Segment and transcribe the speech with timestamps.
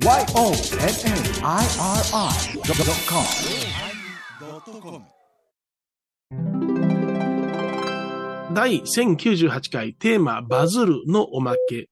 [0.00, 0.24] YONNIRI.com
[8.54, 11.88] 第1098回テーマバズるのおまけ。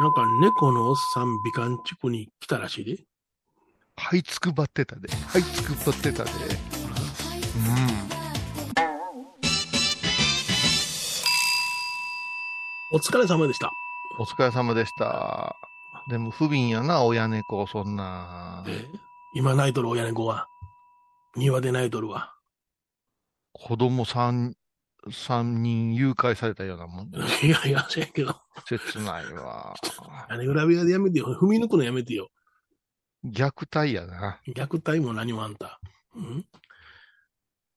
[0.00, 2.98] なんか猫のおっさん美観地区に来たらしいで。
[3.96, 5.08] はいつくばってたで。
[5.08, 6.30] はいつくばってたで。
[6.30, 6.36] うん。
[12.92, 13.70] お疲れ様でした。
[14.18, 15.56] お疲れ様でした。
[16.08, 18.64] でも不憫やな、親猫、そんな。
[18.66, 18.86] え？
[19.34, 20.46] 今泣いとる親猫は？
[21.36, 22.34] 庭で泣いとるわ。
[23.52, 24.54] 子供三、
[25.10, 27.06] 三人誘拐されたようなもん。
[27.08, 27.10] い
[27.48, 28.34] やいや、せやけど。
[28.66, 29.74] 切ないわ。
[30.28, 31.26] あれ、裏部屋でやめてよ。
[31.40, 32.30] 踏み抜くのやめてよ。
[33.24, 34.40] 虐待やな。
[34.48, 35.80] 虐待も何もあんた。
[36.14, 36.44] うん？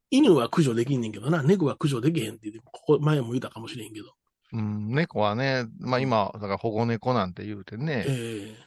[0.10, 1.44] 犬は駆除できんねんけどな。
[1.44, 4.14] 猫は駆除できへんって言って、ここ前も言ったかもしれんけど。
[4.54, 8.06] うん、猫はね、まあ今、だから保護猫なんて言うてね。
[8.08, 8.66] ええ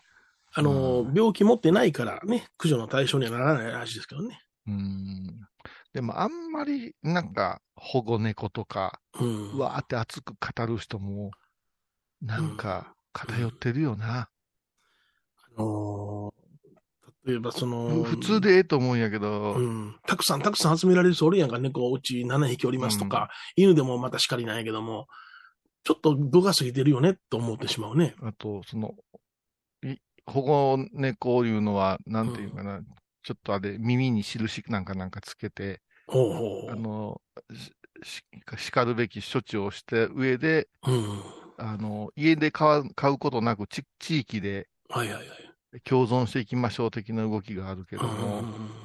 [0.55, 4.41] あの、うん病気持ってないからね、駆除の対象にはならないらしいですけどね。
[4.67, 5.41] うん。
[5.93, 9.53] でもあんまり、なんか、保護猫とか、うん。
[9.53, 11.31] うわーって熱く語る人も、
[12.23, 14.29] なんか、偏ってるよな。
[15.57, 16.39] あのー
[17.25, 19.97] 例えばその、普通でええと思うんやけど、うん。
[20.07, 25.09] たくさんたくさん集められる人おるやんか、猫うち7匹おりますとか、犬でもまた叱りなんやけども、
[25.89, 28.15] ちょっと度が過ぎてるよねと思ってしまうね。
[28.21, 28.95] あと、その、
[29.83, 32.83] い保護猫いうのは、なんていうかな、
[33.23, 36.71] ちょっとあれ、耳に印なんかなんかつけて、ほうほう。
[36.73, 37.23] あの、
[37.55, 37.73] し
[38.03, 38.23] し
[38.59, 41.23] 叱るべき処置をして上で、うん。
[41.57, 45.81] あの、家で飼う飼うことなくち、地域ではいはいはい。
[45.85, 48.79] 共存していきましょう的な動きがあるけども、うん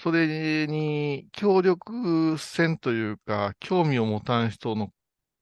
[0.00, 4.90] それに協力せんというか、興味を持たん人の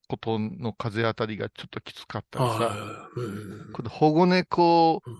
[0.08, 2.76] ことの風当たりがちょっときつかったりさ、
[3.16, 5.16] うんこれ保護猫うん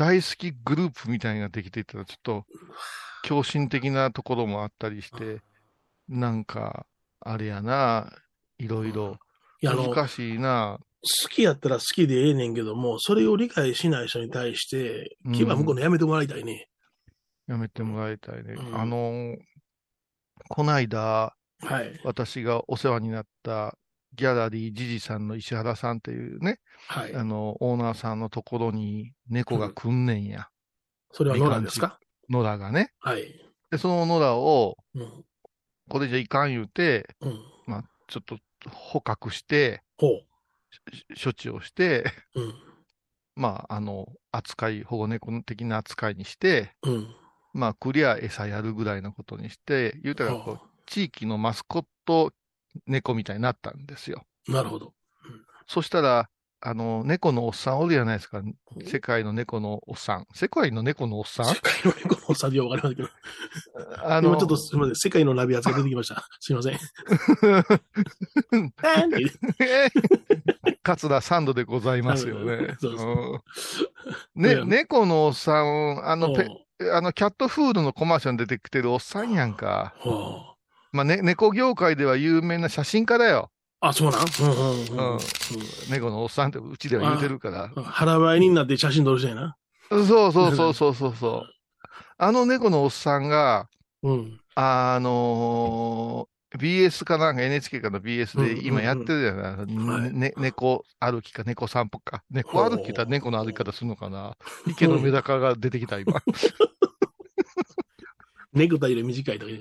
[0.00, 2.46] 大好きグループみたいなのができていたら、ちょっと
[3.22, 5.42] 狂信的なところもあったりして、
[6.08, 6.86] なんか、
[7.20, 8.10] あれやな、
[8.56, 9.18] いろいろ
[9.62, 10.78] 難しいな。
[11.22, 16.70] 好きやったら好きでええねんけども、それを理解しない人に対して、うん牙向こうのやめてもらいたいね。
[17.46, 18.54] やめてもらいたいね。
[18.54, 19.36] うんあの、
[20.48, 22.00] こないだ、はい。
[22.04, 23.76] 私がお世話になった
[24.14, 27.14] ギャラリージジさんの石原さんっていうね、はい。
[27.14, 30.48] あの、オーナーさんのところに猫が来んねんや。
[31.12, 31.98] それは野良ですか？
[32.28, 32.92] 野良がね。
[33.00, 33.24] はい。
[33.70, 35.24] で、その野良を、うん。
[35.88, 37.84] これじゃいかん言うて、うん。
[38.08, 38.38] ちょっと
[38.68, 40.22] 捕獲して、ほ
[40.92, 42.04] し処置をして、
[42.34, 42.42] う。
[42.42, 42.54] うん。
[43.36, 47.14] まあ、あの、扱い、保護猫的な扱いにして、うん。
[47.52, 52.32] まあ、クリア餌やるぐらいのことにして、言うたらこう、は地域のマスコット
[52.86, 54.24] 猫みたいになったんですよ。
[54.48, 54.92] あなるほど。
[55.66, 56.28] そしたら、
[56.62, 58.42] あの、猫のおっさんおるじゃないですか。
[58.84, 60.26] 世界の猫のおっさん。
[60.34, 61.46] 世界の猫のおっさん？
[61.46, 63.08] 世界の猫の作業わかりませんけど、
[64.04, 66.22] あ今ちょっとすみません、世界のナビ扱い出てきました。
[66.38, 66.78] すいません。
[70.82, 72.76] 桂サンドでございますよね。
[74.34, 76.36] ね、うん猫のおっさん、あの、
[76.92, 79.94] あの、キャットフードのコマーシャルに出てきてるおっさんやんか。
[80.00, 80.49] うほう
[80.92, 83.50] まあ、ね、猫業界では有名な写真家だよ。
[83.80, 84.22] あ、そうなん？
[84.22, 85.20] うんうんうんうん
[85.90, 87.70] 猫のおっさんってうちでは言うてるから。
[87.74, 87.82] うん。
[87.82, 89.56] 腹ばいになって写真撮る人やな。
[89.88, 91.42] そうそうそうそうそうそう。
[92.18, 93.68] あの猫のおっさんが、
[94.02, 94.40] うん。
[94.54, 99.62] あのー BS かなんか NHK かの BS うんうんうんで今やってるじゃない、は
[100.08, 102.24] いね、猫歩きか猫散歩か。
[102.28, 104.36] 猫歩きって言ったら猫の歩き方するのかな
[104.66, 106.20] 池のメダカが出てきた今。
[108.52, 109.52] ネクタイで短いとか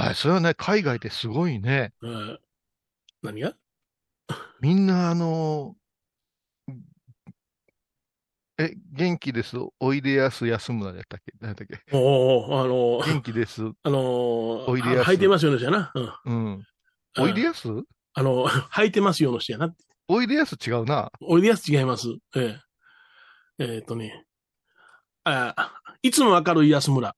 [0.00, 1.92] 言うあそれはね、海外ですごいね。
[2.00, 2.38] うん
[3.22, 3.54] 何が？
[4.60, 5.80] みんなあのー
[8.62, 9.56] え、元気です？
[9.78, 11.32] おいでやす安村やったっけ？
[11.40, 11.80] 何やったっけ？
[11.96, 13.62] おおあの元気です？
[13.82, 15.92] あのおいでやす履いてますよの人やな。
[15.94, 16.12] うん。
[16.24, 16.64] うん。
[17.18, 17.68] おいでやす？
[18.12, 19.74] あの、履いてますよの人やな。
[20.08, 21.10] おいでやす違うな。
[21.22, 22.08] おいでやす違います。
[22.36, 22.58] え
[23.58, 23.64] え。
[23.64, 24.26] えーっとね。
[25.24, 27.14] あいつも明るい安村。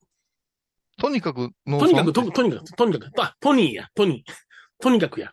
[1.00, 4.32] とにかく農とにかく、村と、とにかく、とにかく、あ、トニーや、トニー。
[4.82, 5.32] とにかくや。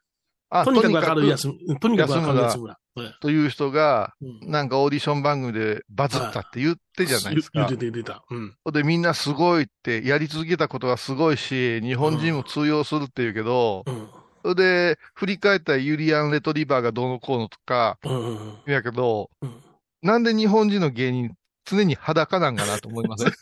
[0.51, 1.43] あとにかく明るい安、
[1.79, 2.77] とにかく明るい安村。
[3.21, 7.77] という人が、なんかオーディション番組でバズったって言ってじゃないですか言って。
[7.77, 8.23] て出た。
[8.29, 8.55] うん。
[8.73, 14.09] で、みんなすごいって、やり続けたことがすごいし、日本人も通用するって言うけど、うん。
[14.43, 17.97] それで、振り返ったらユリアン・レトリバーがどうのこうのとか。
[18.65, 19.63] やけど、うん
[20.01, 21.35] なんで日本人の芸人、
[21.65, 23.33] 常に裸なんかなと思いません？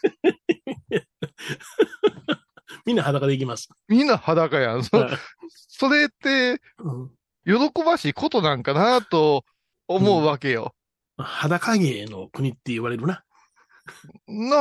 [2.87, 3.69] みんな裸で行きます。
[3.89, 4.83] みんな裸やん。
[4.83, 5.17] そはい
[5.49, 7.11] それって、うん
[7.45, 9.45] 喜ばしいことなんかなと
[9.87, 10.73] 思うわけよ。
[11.17, 13.23] 裸芸の国って言われるな。
[14.27, 14.57] な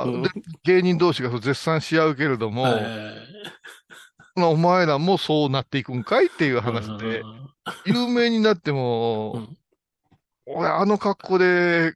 [0.00, 0.30] あ、うんで
[0.62, 3.14] 芸人同士が絶賛し合うけれども、え
[4.36, 7.50] まあお前らもそうなっていくんかいっていうー話でう、ん
[7.84, 9.56] 有名になっても、うん
[10.46, 11.94] 俺あの格好で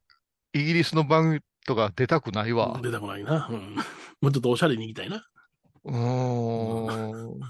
[0.53, 2.79] イギリスの番組とか出たくないわ。
[2.83, 3.49] 出たくないな。
[3.51, 3.77] うん
[4.21, 5.27] もうちょっとおしゃれに行きたいな。
[5.85, 7.41] うーん。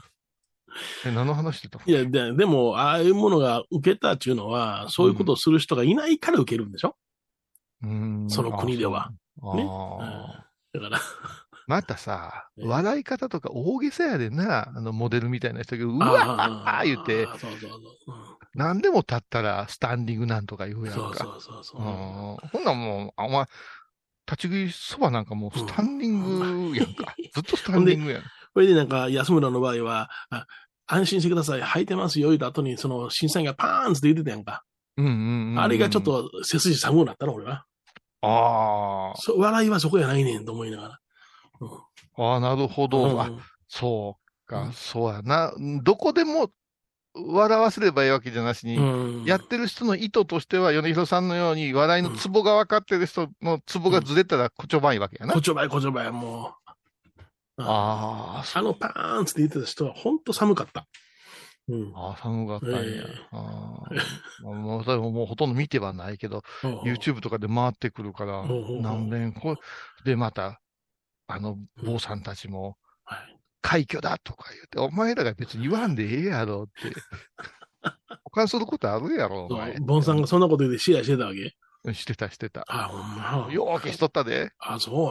[1.07, 6.97] え、何の話してたいや、ででも、ああいうものが受けたっていうのは、そういうことをする人がいないから受けるんでしょ、
[7.83, 9.11] うーんその国では。
[9.43, 9.65] あね
[10.73, 11.01] だから、
[11.67, 17.71] またさ、ね 笑い方とか大げさやでな、あのモデルみたいな人が、うあわー言って、あそうそうそう。
[18.09, 18.25] うん
[18.57, 21.01] 何でも立ったらスタンディングなんとか言うやんか。
[21.01, 21.81] そうそうそうそう。
[21.81, 21.87] うん
[22.53, 23.47] ほんならもう、あお前、
[24.31, 27.15] 立ち食いそばなんかもうスタンディングやんか。
[27.35, 28.23] ずっとスタンディングやん。
[28.55, 30.47] これでなんか、安村の場合は、あ
[30.87, 34.63] 安心してください、履いてますよ、言った後に、その審査員がパーンって言ってたやんか。
[34.97, 35.61] うんうんうん。
[35.61, 36.03] あれがちょっ。
[36.05, 37.65] と背筋寒くなったの、俺は。
[38.23, 41.01] あそ笑いはそこやないねんと思いながら。
[42.17, 43.21] あ、ああ、なるほど。
[43.21, 45.53] あうんそうか、うんそうやな。
[45.83, 46.51] どこでも
[47.15, 55.35] 笑わせればいいわけじゃなしに、うんやってる人の意図としては、米広さんのように笑いのツボが分かってる人のツボがずれたらこちょばいわけやな。
[55.35, 57.63] こちょばいこちょばい、もう。
[57.63, 60.87] あああ、のパーンって言ってた人は本当寒かった。
[61.69, 61.93] うん。
[61.95, 62.79] ああ、寒かったんや。
[62.81, 68.45] ええああもう、ももうほとんど見てはないけど、YouTube とかで回ってくるから
[68.81, 69.57] 何年こ、
[70.05, 70.61] で、また、
[71.29, 72.75] あの、坊さんたちも、はい
[73.67, 76.95] 快挙だとか言って、お前らが別に言わんでええやろって。
[78.25, 79.49] 保管することあるやろ。
[79.81, 81.55] ボンさんがそんなこと言ってシェアしてたわけ？
[81.95, 82.65] してた、してた。
[82.69, 83.53] あ、ほんま。
[83.53, 84.53] ようけしとったで。
[84.59, 85.11] あ、そ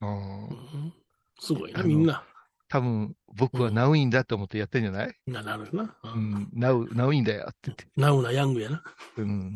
[0.00, 0.48] うなうんの。
[0.74, 0.94] うん
[1.40, 2.24] すごいな、みんな。
[2.68, 5.14] 多分、僕はナウインだって思ってやってんじゃない？
[5.26, 5.96] な、なるな。
[6.04, 7.86] ううんん、ナウ、ナウインだよって言って。
[7.96, 8.82] ナウなヤングやな。
[9.16, 9.52] うん、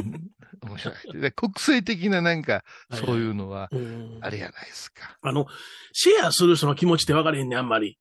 [0.62, 1.20] 面白い。
[1.20, 5.16] で国際的ななんか、そういうのは、うんあれやないですか。
[5.22, 5.46] あの、
[5.92, 7.98] シェアする人の気持ちって分かれへんねん、あんまり。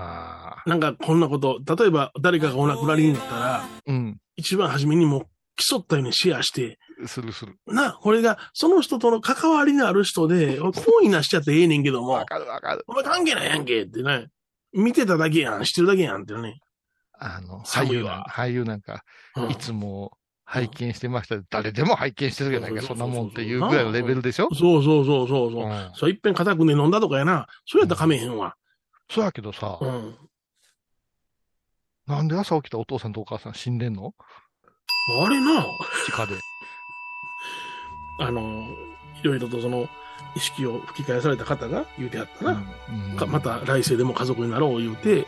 [0.00, 0.68] ああ。
[0.68, 4.18] なんかこんなこと、例えば誰かがお亡くなりになったら、うん。
[4.36, 5.26] 一番初めにもう
[5.56, 7.56] 競ったようにシェアして、するする。
[7.66, 12.84] な、これがその人との関わりのある人で、好意なしちゃってええねんけどもわ、かるわかる。
[12.86, 14.28] お前関係ないやんけってね、
[14.72, 16.58] 見てただけやん、してるだけやんってね。
[17.18, 19.02] あの、俳優なん俳優なんか、
[19.36, 20.12] うんいつも
[20.44, 21.36] 拝見してました。
[21.48, 24.48] 誰でも拝見してるやないか、うんそんなもんっていうぐらいのレベルでしょ？
[24.52, 26.10] そうそうそうそうそう。
[26.10, 27.46] いっぺん固くね飲んだとかやな。
[27.66, 28.54] そうやったら噛めへんわ。
[29.10, 30.14] そうやけどさう、ん。
[32.06, 34.14] なんで朝起きたお父さんとお母さん死んでんの？
[35.24, 35.66] あれな、
[36.06, 36.34] 地下で。
[38.20, 38.40] あの、
[39.22, 39.88] いろいろとその、
[40.36, 42.62] 意識を吹き返された方が言うてはったな。
[42.88, 45.26] うんかまた来世でも家族になろう言うて、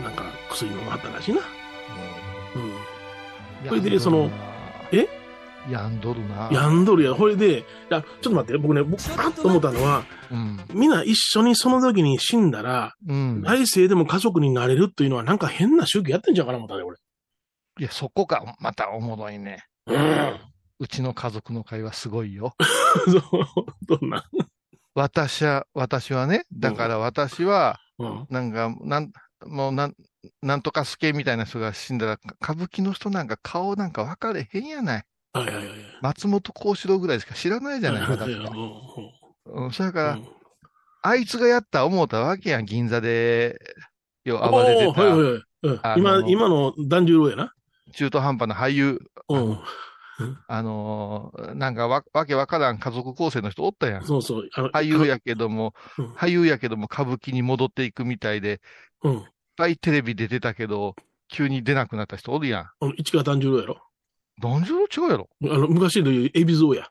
[0.00, 1.40] なんか薬飲まはったらしいな。
[2.54, 2.62] うん。
[2.62, 2.72] うん
[3.68, 4.28] それでその
[4.90, 5.06] え？
[5.70, 6.48] やんどるな。
[6.50, 7.14] やんどるや。
[7.14, 10.60] これで、いや、ちょっと待って、僕ね、僕、あっと思ったのは、うん。
[10.74, 13.42] みんな一緒にその時に死んだら、うん。
[13.42, 16.96] 来世でも家族になれるっていうのはなんか変な宗教やってんじゃうかな思ったね、俺。
[17.78, 19.64] いや、そこがまたおもろいね。
[19.86, 20.40] うん。
[20.80, 22.54] うちの家族の会話すごいよ。
[23.86, 24.24] どんな。
[24.94, 28.26] 私は、私はね、だから私は、うん。
[28.30, 29.12] なんか、なん、
[29.46, 29.94] もうなん、
[30.42, 35.04] なんとか助みたいな人が死んだら、か歌舞伎の人なんか顔なんか分かれへんやない。
[35.32, 35.78] はいはいはいはい。
[36.02, 38.34] 松本幸四郎ぐらいしか知らないじゃないか、だって。
[38.34, 40.28] うんうん、それから、うん
[41.04, 43.58] あいつがやった思ったわけやん、銀座で、
[44.24, 47.52] よ、暴れておーはいはいた、はい今、今の團十郎やな。
[47.92, 49.58] 中途半端な俳優、うん。
[50.46, 54.04] あのーなんかわ、わけわからん家族構成の人おったやん。
[54.04, 54.48] そうそう。
[54.72, 58.60] 俳優やけども、うん俳優やけども歌舞伎に戻っていくみたいで、
[59.02, 59.12] うん。
[59.14, 59.22] いっ
[59.56, 60.94] ぱいテレビ出てたけど、
[61.28, 62.60] 急に出なくなった人おるやん。
[62.60, 63.82] あの市川團十郎やろ。
[64.40, 65.28] 男女の違うやろ？
[65.44, 66.88] あの、昔で言う海老蔵や。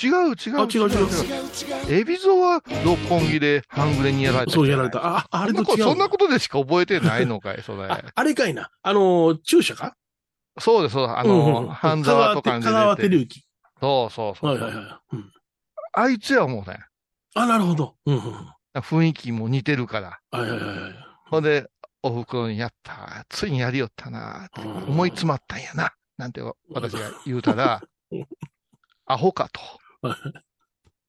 [0.00, 4.52] 違う違うあ違う違うエビゾは六本木で半グレにやられた。
[4.52, 5.00] そうやられた。。
[5.04, 5.84] あ、あれと違うの？
[5.86, 7.88] そんなことでしか覚えてないのかい、それ。
[7.88, 8.70] ああれかいな。
[8.82, 9.96] あの、注射か？
[10.58, 11.18] そうです、そうです。
[11.18, 13.16] あうんうんの、うん半沢とかに香川出てて。
[13.16, 13.44] 照之。
[13.80, 14.54] そうそうそう。
[14.54, 15.16] はいはいはい。
[15.16, 15.32] うん。
[15.92, 16.78] あいつや思うね。
[17.34, 17.96] あ、なるほど。
[18.06, 18.22] うんうん。
[18.22, 20.20] は雰囲気も似てるから。
[20.32, 20.94] いはいはいはい。
[21.28, 21.68] ほんで、
[22.04, 23.26] お袋にやった。
[23.28, 24.62] ついにやりよったなって。
[24.62, 25.92] うん思い詰まったんやな。
[26.20, 28.26] なんて私が言うたらうん、
[29.06, 29.60] アホかと
[30.06, 30.16] はい。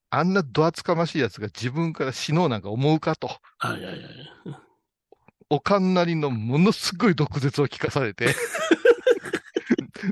[0.10, 3.28] あんなど厚かましい奴が自分から死のうなんか思うかと。
[3.60, 3.98] はいはいはい。
[5.50, 8.36] おかんなりのものすごい毒舌を聞かされて。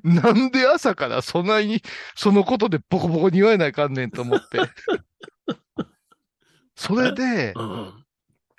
[0.03, 1.81] なんで朝からそないに
[2.15, 4.59] そのことでボコボコに言われないかんねんと思って。
[6.75, 7.53] それで。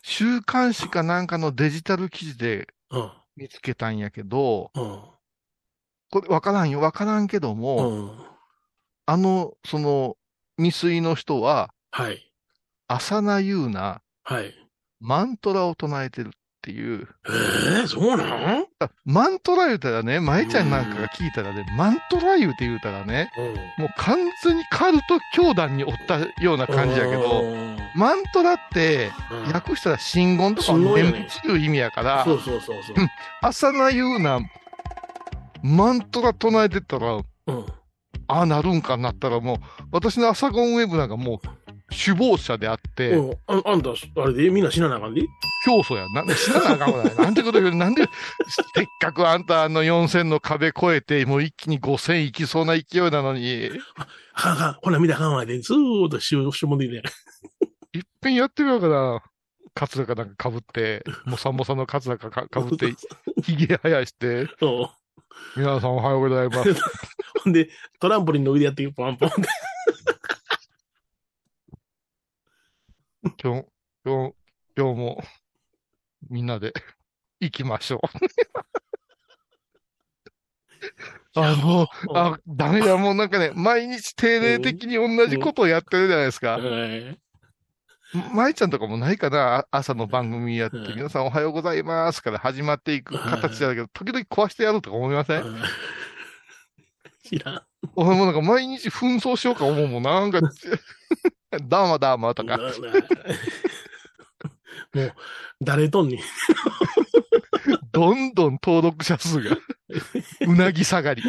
[0.02, 5.02] 週刊誌かなんかのデジタル記事でうん見つけたんやけど、うん。
[6.10, 8.10] これわからんよ、わからんけども、うん。
[9.06, 10.16] あの、その、
[10.58, 12.32] 未遂の人は、はい。
[12.88, 14.54] 浅名優なはい。
[15.00, 16.30] マントラを唱えてるっ
[16.62, 17.08] ていう。
[17.78, 18.24] ええそうな
[18.60, 18.66] ん？
[18.80, 23.84] あマントラ言うたらね、舞ちゃんなんかが聞いたらね、マントラ言うて言うたらね、うん。
[23.84, 32.96] もう完全にカルト教団におったような感じやけど、うん、マントラって、うん訳したら真言とか念仏いう意味やから、そうそうそうそう。
[33.40, 34.40] 浅名優な
[35.62, 37.24] マントラ唱えてったら、うん。
[38.26, 39.58] ああなるんかなったらもう、
[39.92, 41.38] 私の朝ゴンウェブなんかもう、
[41.90, 44.50] 首謀者であって、うん、ああんた、あれで？
[44.50, 45.22] みんな死ななあかんで？
[45.66, 46.08] 教祖や。
[46.10, 47.74] なんで死ななあかんわなんてこと言う？
[47.74, 48.04] なんで、
[48.74, 53.70] せっかくあんたあの4000の壁越えて、もう一気に5000行きそうな勢いなのに、
[54.32, 57.02] ははほら見たらあかんわいで、ずーっとしゅ、しゅもんでいて。
[57.92, 59.20] いっぺんやってみようかな。
[59.74, 62.94] カツラかなんか被って、もさもさのカツラかか被って、
[63.42, 64.99] 髭生やして、そう。
[65.56, 66.74] 皆さんおはようございます。
[67.44, 69.40] ほ んで、トランポリンの上でやって、ポンポンって。
[73.42, 73.66] 今日、
[74.04, 74.34] 今日、
[74.76, 75.22] 今日も、
[76.28, 76.72] みんなで
[77.40, 78.00] 行きましょう。
[81.34, 86.58] あ、もう、あ、ダメだ、もうなんかね、毎日定例的に同じことをやってるじゃないですか。
[88.12, 90.96] はい舞ちゃんとかもないかなあ朝の番組やって、うん。
[90.96, 95.42] 皆さんおはようございますから始まっていく形だけど、時々壊してやるとか思いません？
[95.42, 95.62] うん。
[97.24, 97.62] 知らん。
[97.94, 100.02] 俺もなんか毎日紛争しようか思うもん。
[100.02, 100.40] なんか、
[101.62, 102.64] ダーマダーマとか、も
[105.02, 105.12] う、
[105.60, 106.18] 誰とんに。
[107.92, 109.56] どんどん登録者数が、
[110.46, 111.22] うなぎ下がり。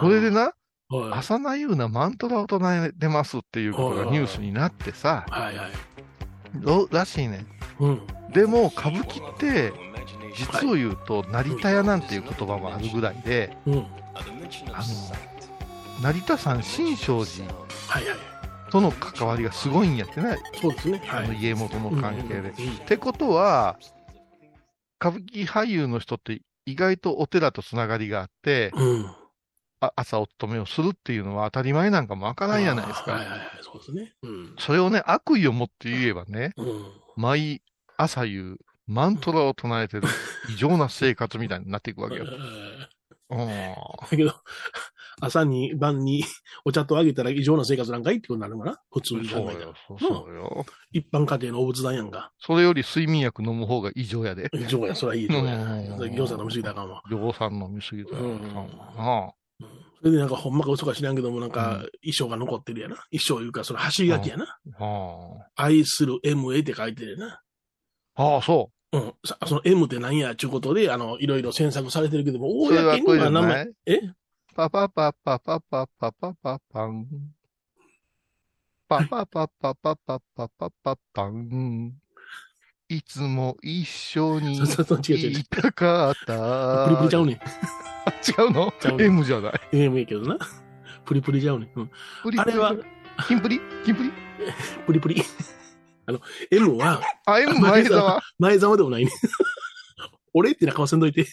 [0.00, 0.52] それでな、
[0.88, 5.70] はい浅名優なマントラを唱えてますっていうことがニュースになってさ、はいはい。
[6.56, 7.46] どらしいね。
[7.80, 8.06] うん。
[8.32, 9.72] でも、歌舞伎って、
[10.36, 13.86] 実を言うと、成田屋なんていう言葉もあるぐらいで、うん。
[14.14, 14.34] あの、
[16.02, 17.48] 成田山新勝寺。
[18.70, 21.00] との関わりがすごいんやってね、そうですね。
[21.06, 21.42] はあのい。
[21.42, 22.34] 家元の関係で。
[22.34, 23.78] うんうんうんってことは、
[25.00, 29.23] 歌舞伎俳優の人って意外とお寺とつながりがあって、うん。
[29.84, 33.12] あ朝お勤めをするっていうのは当たり前なんかもわからんやないですか。
[33.12, 33.40] はいはいはい。
[33.62, 34.14] そうですね。
[34.22, 34.54] うん。
[34.58, 36.92] それをね、悪意を持って言えばね、うん。
[37.16, 37.62] 毎
[37.96, 40.08] 朝言うマントラを唱えてる
[40.50, 42.24] 異常な生活みたいになっていくわけよ。
[42.24, 42.88] うん
[43.30, 44.32] だけど、
[45.20, 46.24] 朝に晩に
[46.64, 48.80] お茶とあげたら異常な生活なんかいってことになるのかな？
[48.92, 50.66] 普通に考えたらそうよ。、そうよ。
[50.92, 52.32] 一般家庭のお仏壇やんか。
[52.38, 54.50] それより睡眠薬飲む方が異常やで。
[54.52, 55.56] 異常や、それはいい異常や。
[56.10, 57.02] 餃子飲みすぎたかんわ。
[57.10, 59.32] 量産飲みすぎたかんわな。
[60.04, 62.96] それでなんかほんまか嘘か知らんけども、なんか衣装が残ってるやな。
[63.10, 64.58] 衣装いうか、その走り書きやな。
[64.78, 67.40] は愛する MA って書いてるやな。
[68.16, 68.34] あ。
[68.34, 69.14] ああ、そうん。
[69.24, 74.00] さその M って何やちゅうことで、あの、いろいろ詮索されてるけども、公には名前、いえ？
[74.54, 77.06] パパパパパパパパパパン。
[78.86, 81.94] パパパパパパパパパパン。
[82.94, 85.32] いつも一緒にそうそうそう、違う違う違。
[85.34, 86.84] いうたかった。
[86.86, 87.36] プリプリちゃうねん。
[88.40, 88.72] 違うの？
[88.80, 90.38] ちゃ ?M じゃない？M やけどな。
[91.04, 91.70] プリプリちゃうねん。
[91.74, 91.90] うん。
[92.22, 92.72] プリあれは、
[93.26, 93.60] キンプリ？
[93.84, 94.12] キンプリ？
[94.86, 95.22] プリプリ。
[96.06, 96.20] あの、
[96.52, 98.22] M は、あ、M 前澤。
[98.38, 99.14] 前澤でもないねん。
[100.32, 101.26] 俺ってな顔せんどいて。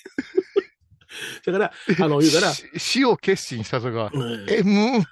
[1.45, 5.03] だから、あの、言うから、し死を決心したとか、うん、M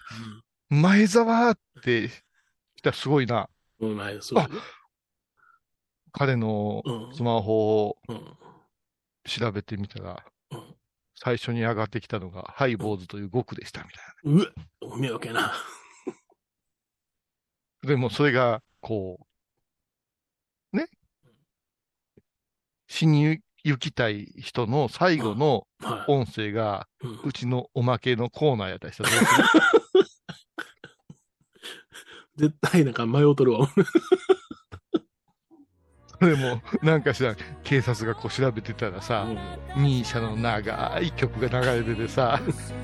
[0.69, 2.13] 前澤って、し
[2.81, 3.49] たらすごいな。
[3.79, 4.55] うん、まあ、そうだね。
[6.11, 8.37] 彼のうんスマホをうん。
[9.25, 10.75] 調べてみたらうん、
[11.15, 15.41] 最初に上がってきたのが、ハイボーズという語句でしたみたいうわ、迷惑やな。
[15.41, 15.53] な。
[17.87, 19.27] でもそれが、こ
[20.73, 20.87] う、ね。
[22.87, 26.11] 死に行きたい人の最後のはい。
[26.11, 26.87] 音声が、
[27.23, 29.03] うちのおまけのコーナーやったりした
[32.35, 33.69] 絶対なんか迷うとるわ。
[36.19, 39.25] それも、なんかしらん、警察がこう調べてたらさ、
[39.77, 42.39] ミーシャの長い曲が流れててさ、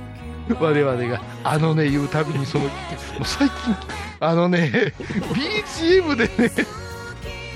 [0.60, 3.76] 我々が、あのね、言うたびにその、もう最近、
[4.20, 4.94] あのね、
[5.34, 6.52] BGM でね、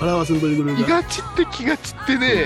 [0.00, 1.02] 笑わせんといてくれ気るから。
[1.02, 2.44] が散って気が散ってね、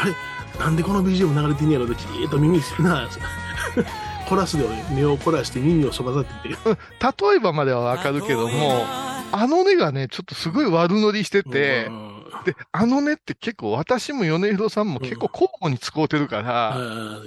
[0.00, 0.14] あれ、
[0.58, 3.08] なんでこの BGM 流れてんねやろって、じーっと耳な、
[4.28, 6.56] 凝らすで目を凝らして耳をそばさってて。
[7.28, 8.84] 例えばまではわかるけども、
[9.30, 17.24] あのねがね、ちょっとすごい悪乗りしててう、んで、あのねって結構私も米広さんも結構交互に使うてるから、うん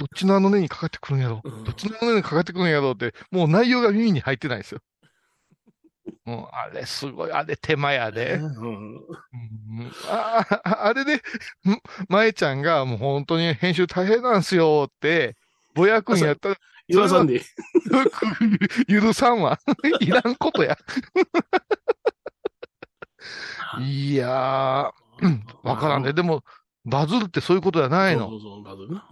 [0.00, 4.80] どっちのあのねにかかってくるんやろ、うんどっちのあのねにかかってくるんやろって、もう内容が耳に入ってないですよ。
[6.24, 8.34] もうあれすごい、あれ手間やで。
[8.34, 8.94] うん。
[8.96, 9.00] うん
[10.08, 11.20] あああれで、ん
[12.08, 15.36] 舞ちゃんがもう本当に編集大変なんすよって、
[15.74, 16.56] ぼやくんやったら、
[16.88, 17.40] 言わさんで。
[18.88, 19.58] 許 さんわ。
[20.00, 20.76] いらんことや。
[23.80, 26.12] いやー、うんわからんで。
[26.12, 26.42] でも、
[26.84, 28.28] バズるってそういうことじゃないの。
[28.28, 29.04] そうそう、バズるな。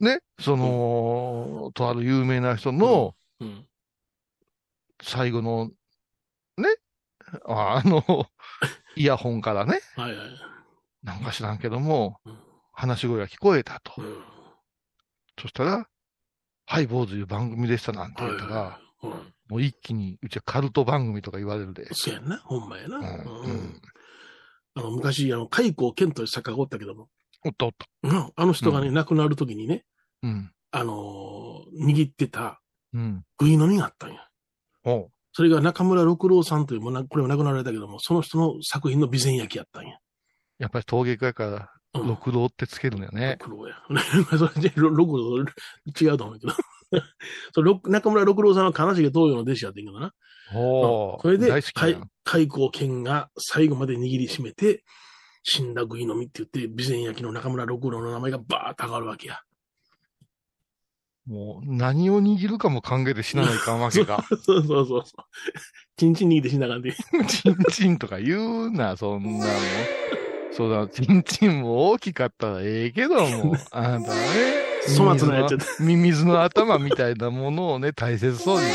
[0.00, 0.20] ね？
[0.40, 3.48] その、とある有名な人のうん。
[3.48, 3.68] うん。
[5.02, 5.70] 最後の、
[6.56, 6.68] ね？
[7.46, 8.26] ああの、
[8.96, 9.80] イヤホンからね。
[9.96, 10.28] はいはい。
[11.02, 12.38] なんか知らんけどもうん、
[12.72, 14.02] 話し声が聞こえたとう。
[14.04, 14.24] ん。
[15.40, 15.88] そしたら、
[16.66, 18.81] ハイボーズいう番組でしたなんてはい言ったら、はい。
[19.02, 19.10] うん。
[19.10, 21.88] もう一気に、うちはカルト番組とか言われるで。
[21.92, 22.38] そうやんな。
[22.38, 22.98] ほんまやな。
[22.98, 23.80] ううんん。
[24.74, 27.08] あの、昔、あの、海光健という作家がおったけども、
[27.44, 27.86] おっとおっと。
[28.04, 29.84] うんあの人がね、う亡くなるときにね、
[30.22, 30.52] うん。
[30.70, 32.60] あのー握ってた、
[32.94, 33.24] うん。
[33.38, 34.28] グイの実があったんや。
[34.84, 39.98] おうそれが中村六郎さんという、もうなこれも亡くなられたけども、その人の作品の備前焼きやったんや。
[40.58, 41.58] やっぱり陶芸家やから、うん。
[41.94, 43.38] 六郎ってつけるのよね。
[43.40, 43.76] 六郎や。
[44.38, 45.44] それで、ろ六郎、
[46.00, 46.52] 違うと思うけど。
[47.54, 50.12] そ中村六郎さんは金重東洋の弟子やってんけどな。
[50.54, 52.10] おそれで大好、き海やん。
[52.24, 54.84] 海光健が最後まで握りしめて、
[55.42, 59.40] 死んだグイの実って言って、備前焼きの中村六郎の名前がバーッと上がるわけや。
[61.26, 64.24] もう、何を握るかも考えて死なないかんわけか。
[64.28, 65.04] そうそうそうそう。
[65.96, 66.92] チンチン握って死んだ感じ。
[67.28, 69.52] チンチンとか言うな、そんなの。
[70.54, 74.20] そうだ、チンチンも大きかったらええけども、 あなたね。
[74.96, 75.82] 粗末なやっちゃった。
[75.82, 78.72] ミミズの頭みたいなものをね、 大切そうにね。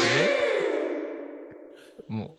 [2.07, 2.37] も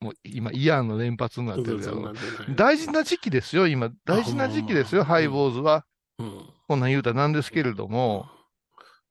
[0.00, 2.12] うもう今、イヤーの連発になってるけど
[2.56, 3.90] 大事な時期ですよ、今。
[4.04, 5.84] 大事な時期ですよ、ハイボーズは。
[6.18, 6.46] うん。
[6.66, 8.26] こんなん言うたらなんですけれども。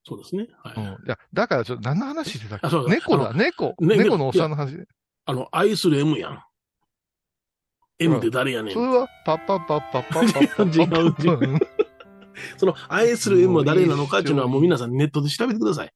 [0.03, 0.47] そうですね。
[0.63, 0.73] はい。
[0.77, 0.83] うん。
[0.83, 2.89] いや、だからちょっと何の話してたっけ？
[2.89, 3.75] 猫だ、あ猫。
[3.79, 4.77] ね猫のおっさんの話。
[5.25, 6.43] あの、愛する M やん。
[7.99, 8.73] M って誰やねん。
[8.73, 11.59] それは、パッパッパッパッパッパッパッパッ違う違ううん
[12.57, 15.93] その、愛する M は誰なのかっていうのはもう皆さんネットで調べてください。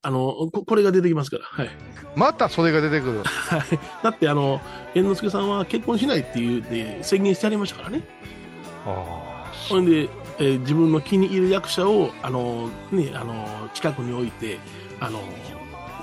[0.00, 1.44] あの、ここれが出てきますから。
[1.44, 1.70] はい。
[2.16, 3.22] またそれが出てくる。
[3.24, 3.62] はい。
[4.02, 4.60] だってあの、
[4.94, 8.02] 猿之助さんは結婚しないっていうで宣言してありましたからね。
[8.86, 10.08] あほんで、
[10.38, 14.58] えー自分の気に入る役者を、あの、ね、あの、近くに置いて、
[15.00, 15.20] あの、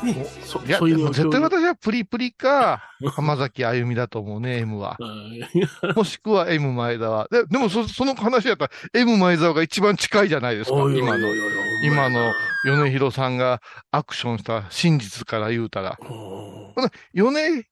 [0.04, 0.64] ね、そあ。
[0.66, 2.84] いや、そういう絶対私はプリプリか、
[3.16, 4.98] 浜崎あゆみだと思うね、M は。
[5.00, 5.40] うん
[5.96, 7.28] もしくは M 前澤。
[7.32, 11.28] ででもそ、その話やったら M 前澤が一番近いじゃないですか、今の。
[11.84, 12.34] 今の
[12.66, 15.98] 米広さんがアクションした真実から言うたら。
[16.02, 17.66] お米、米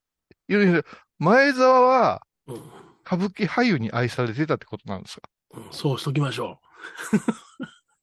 [0.47, 0.83] 広、
[1.19, 2.61] 前澤はうん
[3.05, 5.29] 歌舞伎俳優に愛されてたってことなんですか？
[5.55, 6.59] うんそうしときましょ
[7.13, 7.17] う。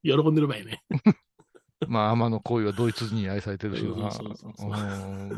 [0.23, 0.83] 喜んでる場合ね。
[1.89, 4.11] まあ、天の恋はドイツ人に愛されてるしな。
[4.11, 5.31] そうそうそうそううん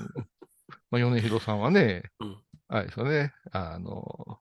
[0.91, 2.37] まあ、米広さんはね、うん
[2.69, 4.39] あれですよね、あの、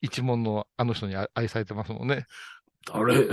[0.00, 2.24] 一門のあの人に愛愛されてますもんね。
[2.86, 3.28] 誰？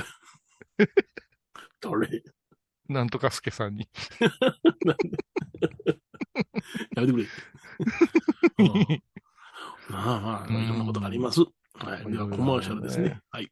[1.79, 2.23] 誰？
[2.89, 3.87] なんとか助さんに。
[6.95, 7.25] やめてくれ。
[8.59, 9.03] うん
[9.89, 11.39] まあまあ、いろんなことがあります。
[11.75, 12.11] はい。
[12.11, 13.21] では、コマーシャルですね。
[13.29, 13.51] はい。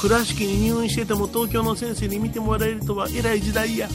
[0.00, 3.88] 倉敷に入院してても東京の先生に見てもらえるとは偉い時代や。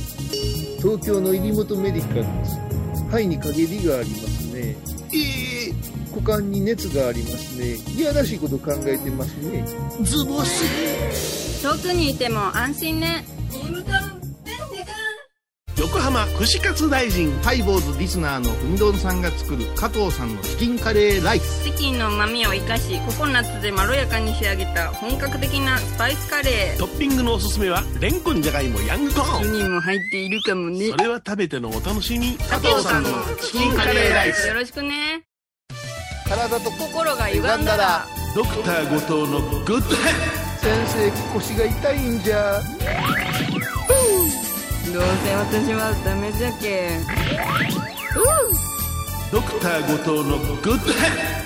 [0.77, 2.57] 東京の入本メディカルです。
[3.09, 4.75] 肺に陰りがありますね。
[5.13, 5.73] ええ。
[6.11, 7.75] 股間に熱がありますね。
[7.95, 9.65] いやらしいこと考えてますね。
[10.01, 11.61] ズボス。
[11.61, 13.25] 遠くにいても安心ね
[15.79, 17.31] 横浜串カツ大臣。
[17.41, 21.63] ハイボーズリスナーのうみどんさんが作る加藤さんのチキンカレーライス。
[21.63, 26.77] チキンの旨味を生かしココナッツでまろやかに仕上げた本格的なスパイスカレー。
[26.77, 29.41] トッピングのおすすめは、レンコンじゃがいもヤングコーン。
[29.41, 30.89] 1人も入っているかもね。
[30.89, 32.37] それは食べてのお楽しみ。
[32.37, 33.09] 加藤さんの
[33.41, 34.49] チキンカレーライス。
[34.49, 35.23] よろしくね。
[36.27, 38.05] 体と心が歪んだら。
[38.35, 42.61] ドクター後藤のグッドヘッ先生腰が痛いんじゃ
[44.93, 46.89] どうせ私はダメじゃけ
[49.31, 51.39] ドドクター後藤のグッドヘッ。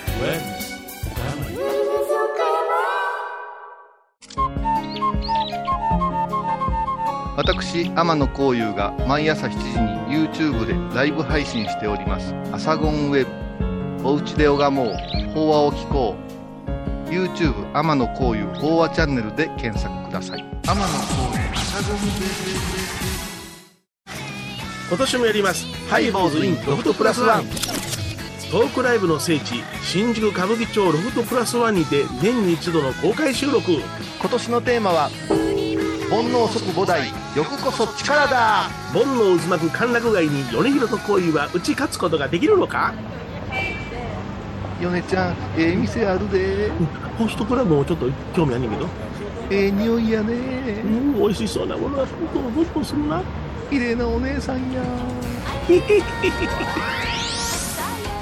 [7.35, 9.57] 私天野幸雄が毎朝7時
[10.15, 13.25] に YouTube でライブ配信しております「アサゴンウェ
[14.01, 14.93] ブ」「おうちで拝もう
[15.33, 20.45] 法話を聞こう」YouTube 天野幸雄法話チャンネルで検索ください。
[20.65, 22.82] 天野幸雄アサゴンウェ
[24.93, 25.65] 今年もやります。
[25.89, 27.45] ハイボーズインロフトプラスワン。
[28.51, 33.71] トークライブの聖地新宿歌舞伎町ロフトプラスワンにて年に一度の公開収録。
[33.71, 33.79] ブ
[34.19, 35.09] 今年のテーマは
[36.11, 38.69] 煩悩即菩提欲こそ力だ。
[38.93, 42.93] 煩悩渦巻く歓楽街に米広と恋は打ち勝つことができるのか？
[44.79, 46.69] 米ちゃんええ店あるで。
[47.17, 48.87] ホストクラブもちょっと興味あんねんけど
[49.49, 50.35] ええ匂いやうね
[50.83, 53.23] ん美味しそうなものは本当ゾッとするな
[53.73, 54.83] 綺麗なお姉さんや。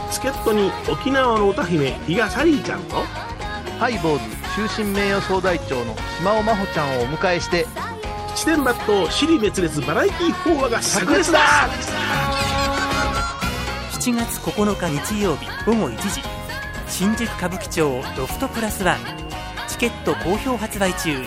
[0.09, 3.03] 助っ人に沖縄の歌姫比嘉サリーちゃんと。
[3.77, 4.19] ハイボー
[4.63, 7.67] ズ終身名誉総代長の島尾真帆ちゃんをお迎えして。
[8.33, 11.39] 七点抜刀尻滅裂バラエティー法話が炸裂だ。
[13.91, 16.23] 7月9日日曜日午後1時。
[16.87, 18.99] 新宿歌舞伎町ロフトプラスワン。
[19.67, 21.21] チケット好評発売中。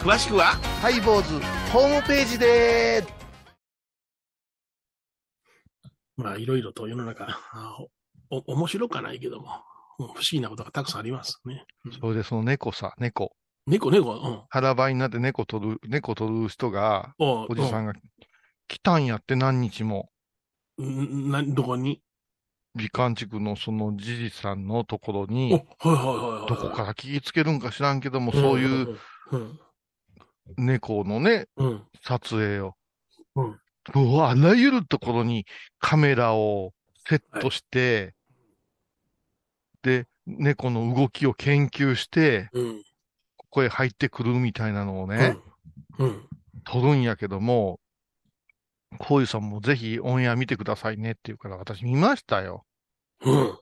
[0.00, 0.56] 詳しくは？
[0.80, 3.15] ハイボーズホームページで
[6.16, 7.78] まあいろいろと世の中あ
[8.30, 9.48] お面白くはないけども
[9.98, 11.64] うん不思議なことがたくさんありますね。
[12.00, 13.32] それでその猫さ猫。
[13.66, 14.42] 猫猫うん。
[14.48, 17.94] 腹ばいになって猫取る猫取る人がおおじさんが
[18.68, 20.08] 来たんやって何日も。
[20.78, 22.02] うんなどこに？
[22.74, 26.48] 美観地区のそのじじさんのところおにはいはいはいはい。
[26.48, 28.98] どこから聞きつけるんか知らんけどもそういう
[29.32, 29.58] うん。
[30.58, 31.82] 猫のねうん。
[32.02, 32.74] 撮影を。
[33.36, 33.60] うん
[33.94, 35.46] うわあらゆるところに
[35.78, 36.72] カメラを
[37.08, 38.14] セットして、
[39.82, 42.82] で、猫の動きを研究して、うん。
[43.36, 45.38] ここへ入ってくるみたいなのをね、
[45.98, 46.28] うん。
[46.64, 47.78] 撮るんやけども、
[48.98, 52.64] こういうさんもぜひオンエア見てくださいねって言うから私見ましたよ。
[53.22, 53.58] うん。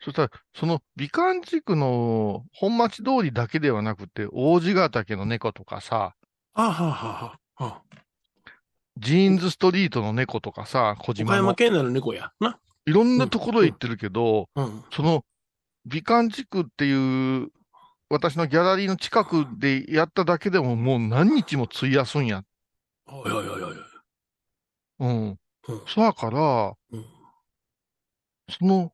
[0.00, 6.14] そしたら、その美観地区の本町通りだけではなくて、王子ヶ岳の猫とかさ、
[6.54, 7.38] あははは。
[7.56, 7.82] は
[8.96, 12.32] ジーンズストリートの猫とかさ、小岡島の、山県内の猫や。
[12.40, 12.58] な。
[12.86, 14.84] いろんなところへ行ってるけど、うん。
[14.92, 15.24] その
[15.86, 17.48] 美観地区っていう、
[18.10, 22.44] 私のギャラリーの近くでやっただけでももう何日も費やすんや。
[23.06, 23.72] はいはいはいはい。
[25.00, 25.28] うん。
[25.30, 25.38] うん。
[25.86, 27.04] そやから、うん。
[28.50, 28.92] その、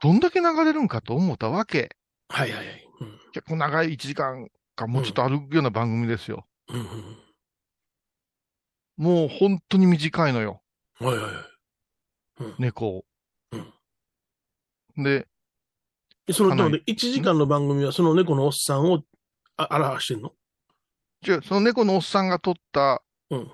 [0.00, 1.96] どんだけ流れるんかと思ったわけ。
[2.28, 2.88] はいはいはい。
[3.00, 3.18] うん。
[3.32, 6.46] 結構長い1時間かもうちょっとあるような番組ですよ。
[6.68, 7.25] うんうん
[8.96, 10.62] もう本当に短いのよ。
[10.98, 11.34] はいはいはい
[12.40, 13.04] うん猫。
[13.52, 13.72] うん
[15.04, 15.26] で、
[16.26, 19.02] えその、でもね、1時間の番組はその猫のおっさんを
[19.58, 20.32] あ表してんの？
[21.22, 23.50] じゃあその猫のおっさんが撮ったうん。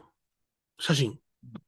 [0.79, 1.19] 写真。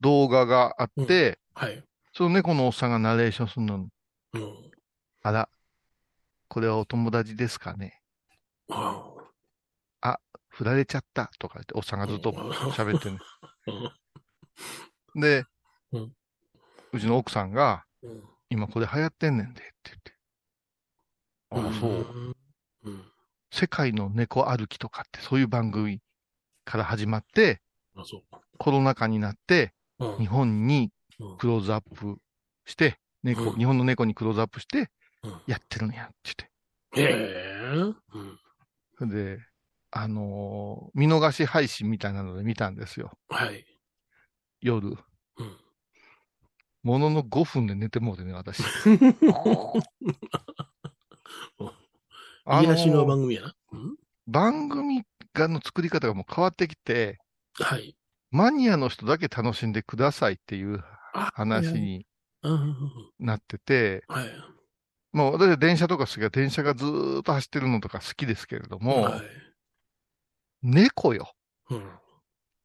[0.00, 1.82] 動画があって、はい。
[2.12, 3.88] その猫のおっさんがナレーションするの。
[4.34, 4.70] うん。
[5.22, 5.48] あら、
[6.48, 8.00] これはお友達ですかね。
[8.68, 10.20] あ
[10.54, 12.36] 振られちゃったとか言って、おっさんがずっとうん
[12.70, 13.18] 喋ってるうん
[15.14, 15.44] で、
[15.92, 16.12] うん
[16.92, 20.12] うちの奥さんが、うん今これ流行ってんねんでって言って。
[21.50, 21.90] ああ、そう。
[21.92, 22.36] ん。
[22.84, 23.04] うん。
[23.50, 26.00] 世界の猫歩きとかってそういう番組
[26.64, 27.60] から始まって、
[27.96, 28.22] あ、そう。
[28.58, 32.18] コロナ禍になって、うん日本にうんクローズアップ
[32.64, 34.90] して、猫、うん日本の猫にクローズアップして
[35.24, 36.50] うん、やってるんやって
[37.00, 37.72] へえ。
[37.72, 37.96] うん。
[39.00, 39.36] 言って。
[39.36, 39.38] で、
[39.96, 43.16] あのー見逃し配信みたいなので見たんですよ。
[43.28, 43.64] はい。
[44.60, 44.88] 夜。
[44.88, 44.98] うん。
[46.82, 48.60] ものの5分で寝てもうてね、私。
[52.44, 53.54] あ癒しの番組やな。
[53.72, 53.96] うん。
[54.26, 57.20] 番組がの作り方がもう変わってきて、
[57.54, 57.96] はい。
[58.32, 60.82] マニアの人だけ楽しんでくださいっていう
[61.14, 61.72] あ話。
[61.72, 62.04] に
[63.20, 64.28] なってて、はい。
[65.12, 69.22] もう私は電車とか好きが電車がずーっと走ってるのとか好きですけれども、はい。
[70.64, 71.34] 猫よ。
[71.68, 71.90] うん。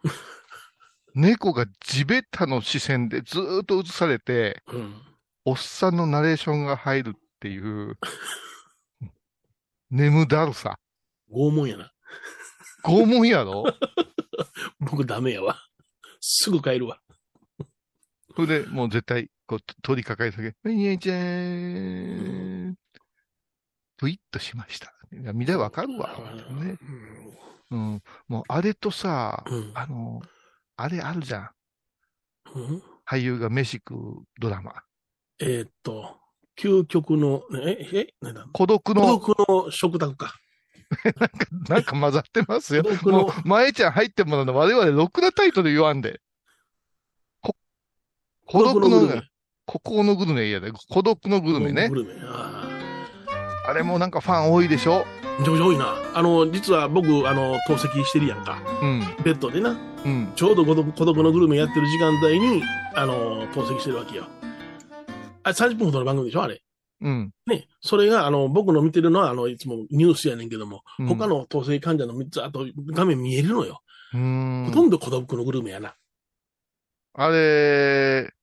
[1.13, 5.01] 猫が地べたの視線でずーっと映されて、うん。
[5.43, 7.97] おっさんのナレーションが入るっていう、
[9.91, 10.79] 眠だるさ。
[11.29, 11.91] 拷問やな。
[12.85, 13.65] 拷問やろ？
[14.79, 15.62] 僕ダメやわ。
[16.21, 17.01] すぐ帰るわ。
[18.35, 22.75] それでもう絶対、こう、取りかかえたけ、にえちゃーん。
[23.97, 24.93] ぷいっとしました。
[25.12, 26.15] いや見りゃわかるわ。
[26.51, 26.77] ね。
[26.81, 27.48] うん。
[27.75, 29.71] もうあれとさ、うん。
[29.75, 30.21] あの、
[30.77, 31.49] あれあるじゃん。
[32.55, 32.84] うん？
[33.08, 34.73] 俳優が飯食うドラマ。
[35.39, 36.17] えーっと、
[36.58, 38.45] 究極の、え、え、なんだ？
[38.53, 39.29] 孤独孤の、独
[39.65, 40.36] の食卓 か。
[41.69, 42.84] なんか混ざってますよ。
[43.03, 46.19] もう、前ちゃん入ってもらうの我々ろくなタイトル言わんで。
[47.41, 47.55] こ
[48.45, 49.27] 孤独の孤独のグルメ、
[49.67, 51.91] 孤高のグルメいやで、孤独のグルメね
[53.67, 55.05] あれもなんかファン多いでしょ？
[55.39, 55.41] あ。
[55.41, 55.95] めちゃくちゃ多いな。
[56.13, 58.62] あの、実は僕、あの、透析してるやんか。
[58.82, 58.99] うん。
[59.23, 59.78] ベッドでな。
[60.06, 60.32] うん。
[60.36, 62.63] ちょうど孤独孤独のグルメやってる時間帯に、
[62.95, 64.25] あの、透析してるわけよ。
[65.43, 66.62] あれ30分ほどの番組でしょあれ。
[67.02, 67.32] うん。
[67.47, 67.67] ね。
[67.82, 73.82] それが、あの、僕の見てるのは、あの、いつもニュースやねんけども、うん他の透析患者の3つ、あと画面見えるのよ。
[74.13, 75.95] うーんほとんど孤独のグルメやな。
[77.13, 78.34] あれ、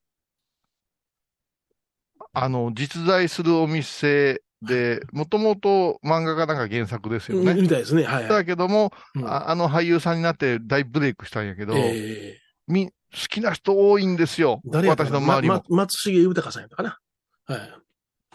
[2.33, 7.55] あの、実在するお店 で、もともと漫画がなんか原作ですよね。
[7.55, 8.05] みたいですね。
[8.05, 8.29] はいはい。
[8.29, 12.92] だけども、うんああの俳優さんになって大ブレイクしたんやけど、えみ、好
[13.29, 14.61] きな人多いんですよ。
[14.66, 15.55] ー、誰私の周りも。
[15.55, 16.99] まま松重豊さんやったかな？
[17.47, 17.71] はい。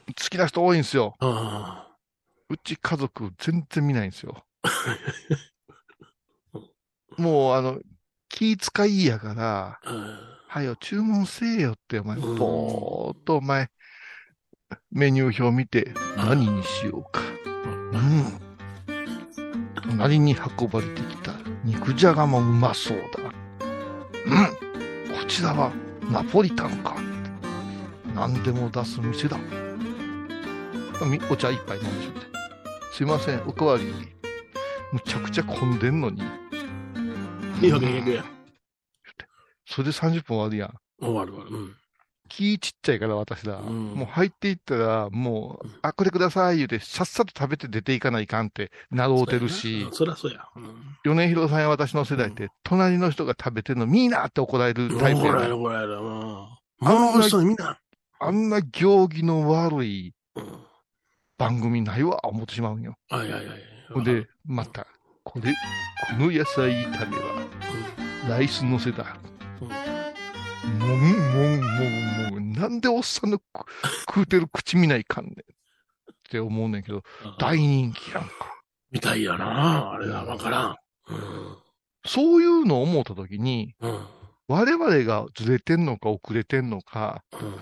[0.07, 1.15] 好きな人多いんですよ。
[1.19, 1.87] あ
[2.49, 4.43] うち家族全然見ないんですよ。
[7.17, 7.79] もう、あの、
[8.29, 9.79] 気遣いやから、
[10.47, 13.69] はよ、注文せえよって、お前、うんぼーっとお前、
[14.91, 17.21] メニュー表見て、何にしようか。
[17.93, 18.39] うん。
[19.89, 23.31] 隣に運ばれてきた肉じゃがもうまそうだ。
[24.25, 25.17] うん。
[25.17, 25.71] こちらは
[26.09, 26.95] ナポリタンか。
[28.13, 29.37] 何でも出す店だ。
[31.05, 32.31] みお茶一杯飲んでしまって。
[32.93, 33.93] すいません、おかわり。
[34.91, 36.21] むちゃくちゃ混んでんのに。
[37.61, 38.25] いいわけいいわけや。
[39.65, 40.73] それで30分終わるやん。
[41.01, 41.55] 終わる終わる。
[41.55, 41.80] うん。
[42.31, 43.57] 気ちっちゃいから私ら。
[43.57, 50.47] うんもう入っていったら、もう、あ、これください言うて、さっさと食べて出ていかないかんってなろうてるし、そりゃそうや。
[51.03, 55.93] 米広さんや私の世代って、隣の人が食べてるの見いなって怒られるタイプ怒られる怒られる。
[55.93, 56.47] うん。
[56.79, 57.77] 物の人みな。
[58.19, 60.13] あんな行儀の悪い。
[61.37, 62.95] 番組ないわ、思ってしまうんよ。
[63.09, 63.57] はいはいはい。
[63.93, 64.87] ほんで、また、
[65.23, 65.51] これ、
[66.07, 67.47] この野菜炒めは、
[68.29, 69.17] ライス乗せだ。
[69.59, 70.00] もん
[70.67, 71.07] もんも
[72.29, 72.53] んもん。
[72.53, 73.43] なんでおっさんのく
[74.07, 75.33] 食うてる口見ないかんねん。
[75.33, 75.35] っ
[76.29, 77.03] て思うねんけど、うん
[77.39, 78.31] 大人気やんか。
[78.91, 79.93] みたいやな。
[79.93, 80.75] あれはわからん。
[82.05, 83.91] そういうのを思ったときに、うん。
[83.91, 84.05] うん。
[84.47, 87.55] 我々がずれてんのか遅れてんのか、うん。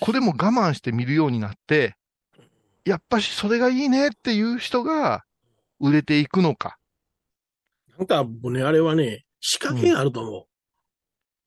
[0.00, 1.96] これも我慢して見るようになって、
[2.84, 5.24] やっぱしそれがいいねっていう人が
[5.80, 6.76] 売れていくのか。
[7.96, 10.46] なんか、僕ね、あれはね、仕掛けがあると思う。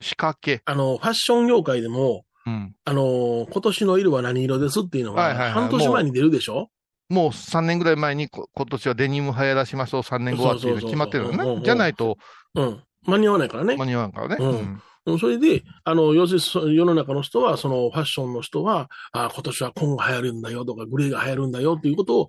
[0.02, 0.62] 仕掛け。
[0.66, 2.76] あの、ファッション業界でも、うん。
[2.86, 6.70] あの、今年の色は何色ですっていうのは、はいはいはい半年前に出るでしょ？
[7.10, 11.62] もう3年ぐらい前にこ今年はデニム流行らしましょう、3年後はっていうの決まってるのね。
[11.64, 12.18] じゃないと
[12.56, 12.84] うん。
[13.06, 13.78] 間に合わないからね。
[13.78, 14.38] 間に合わんからね。
[14.40, 14.82] うんうん
[15.20, 22.28] それで、あの、要するにそ世の中の人は、そのファッションの人は、あ今年は紺が流行るんだよとか、グレーが流行るんだよっていうことを、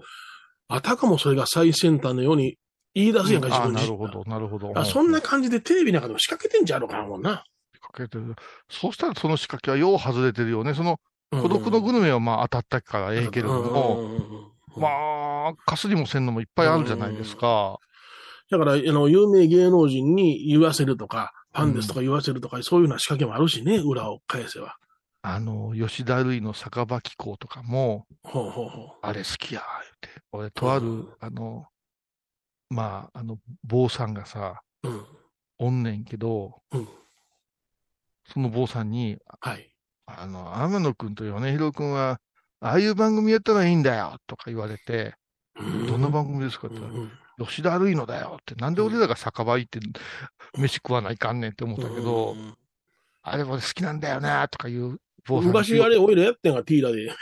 [0.68, 2.56] あたかもそれが最先端のように
[2.94, 4.72] 言い出すやんか、自あ分自身なるほど、なるほど。
[4.78, 7.42] あそんな感じでテレビなんかでも仕掛けてんじゃろうかなもんな。
[8.04, 8.34] けてる。
[8.70, 10.74] そうしたらその仕掛けはよう外れてるよね。
[10.74, 14.88] そのうん孤独のグルメはまあ当たったからええけれども、うんうんうんうんま
[15.48, 17.78] あ、かすりもせんのもいっぱいあるじゃないですか。
[18.50, 24.76] だから、あの、有名芸能人に言わせるとか、ファンですとか言わせるとか、そういうような仕掛けもあるしね、裏を返せば。
[25.22, 29.62] あの、吉田類の酒場機構とかも、ほうほうほあれ好きや、
[30.02, 30.22] 言って。
[30.32, 31.66] 俺、とある、うんあの、
[32.70, 34.88] まあ、あの、坊さんがさ、う。
[34.88, 35.06] うん。
[35.58, 36.88] おんねんけど、うん
[38.32, 39.70] その坊さんに、はい。
[40.06, 42.20] あの、天野くんと米広くんは、
[42.60, 45.14] ああいう番組やったらいいんだよ、とか言われて、
[45.88, 46.98] どんな番組ですかって言った
[47.42, 49.80] ら、吉田類のだよって、なんで俺らが酒場行って
[50.56, 52.54] 飯食わないかんねんって思ったけど、うん
[53.30, 57.12] あれ俺好きなんだよな、とかいう坊さんが昔あれ、オイルやってんが、ティーラで。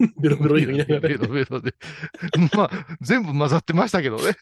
[0.18, 1.00] ベロベロ言いながら。
[1.00, 1.74] ベロベロで。
[2.56, 4.34] まあ、全部混ざってましたけどね。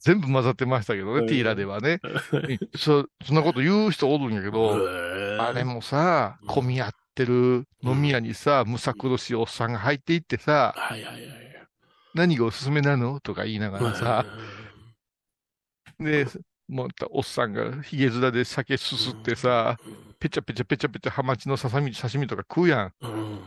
[0.00, 1.26] 全部混ざってましたけどね、うん。
[1.26, 2.00] ティーラではね。
[2.76, 4.76] そ、そんなこと言う人おるんやけど、
[5.38, 6.48] あれもさ、うん。
[6.48, 11.22] 混み合ってる飲み屋にさ、むさ苦しいおっさんが入っていってさ、はいはいはい。
[12.14, 13.20] 何がおすすめなの？
[13.20, 14.24] とか言いながらさ、
[15.98, 16.26] で、
[16.66, 19.78] もうおっさんがヒゲ面で酒すすってさ、
[20.18, 22.92] ペチャペチャペチャペチャハマチのささみ、刺身とか食うやん。
[23.00, 23.40] うん。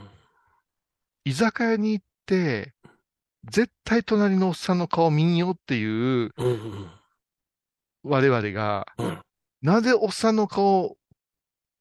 [1.26, 2.74] 居酒屋に行って、
[3.46, 6.32] 絶対隣のおっさんの顔見んよっていう。
[8.04, 9.22] 我々が、うん
[9.62, 10.98] なぜおっさんの顔を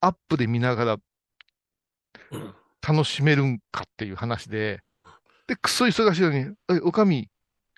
[0.01, 0.99] アップで見ながら
[2.31, 4.83] うん楽しめるんかっていう話で、
[5.49, 7.29] で、くっそ忙しいのに、え、おかみ、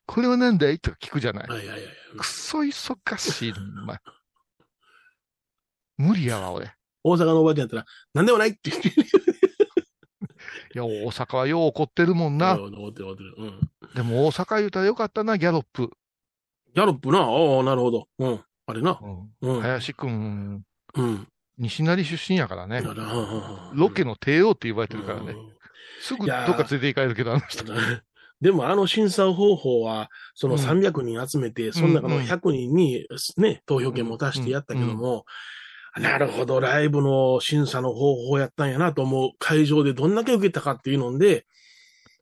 [0.07, 0.79] これは何だい？
[0.79, 1.49] とか聞くじゃない。
[1.49, 1.57] くっ
[2.25, 3.55] そ忙しい。
[5.97, 6.73] 無理やわ、俺。
[7.03, 8.89] 大阪のおばあちゃんやったら、なんでもないって言って。
[8.89, 8.95] い
[10.75, 12.55] や、大阪はよう怒ってるもんな。
[12.61, 13.35] うん怒ってる怒ってる。
[13.39, 13.71] うん。
[13.95, 15.91] でも大阪言うたらよかったな、ギャロップ。
[16.75, 17.21] ギャロップな？
[17.21, 18.09] ああ、なるほど。
[18.19, 18.41] うん。
[18.67, 18.99] あれな。
[19.41, 19.61] うん。
[19.61, 21.29] 林くん、うん。
[21.59, 22.79] 西成出身やからね。
[22.79, 25.35] うんうんうんロケの帝王って言われてるからね。
[26.01, 27.65] すぐどっか連れて行かれるけど、あの人。
[28.41, 35.25] でもあの審査方法は、そのうん300人集めて、その中の100人にね、投票権持たしてやったけども、
[35.97, 41.47] なるほど、ライブの審査の方法やったんやなと思う会場でどんだけ受けたかっていうので、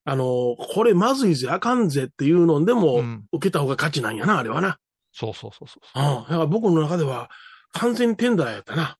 [0.04, 4.78] あの、これまずいぜ、あかんぜっていうのでも、受けた方が勝ちなんやな、あれはな。
[5.12, 6.00] そうそうそうそう。
[6.00, 6.22] うん。
[6.22, 7.30] だから僕の中では、
[7.72, 8.96] 完全にテンダラーやったな。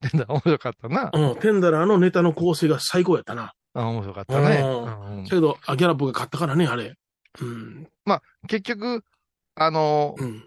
[0.00, 1.10] テンダラー面白かったな。
[1.12, 3.52] うん、テンダラーのネタの構成が最高やったな。
[3.74, 4.60] あ、面白かったね。
[4.60, 6.94] うんうんけど、あギャラップが勝ったからね、あれ。
[7.40, 7.88] うん。
[8.04, 9.04] まあ、結局、
[9.54, 10.44] あの、うん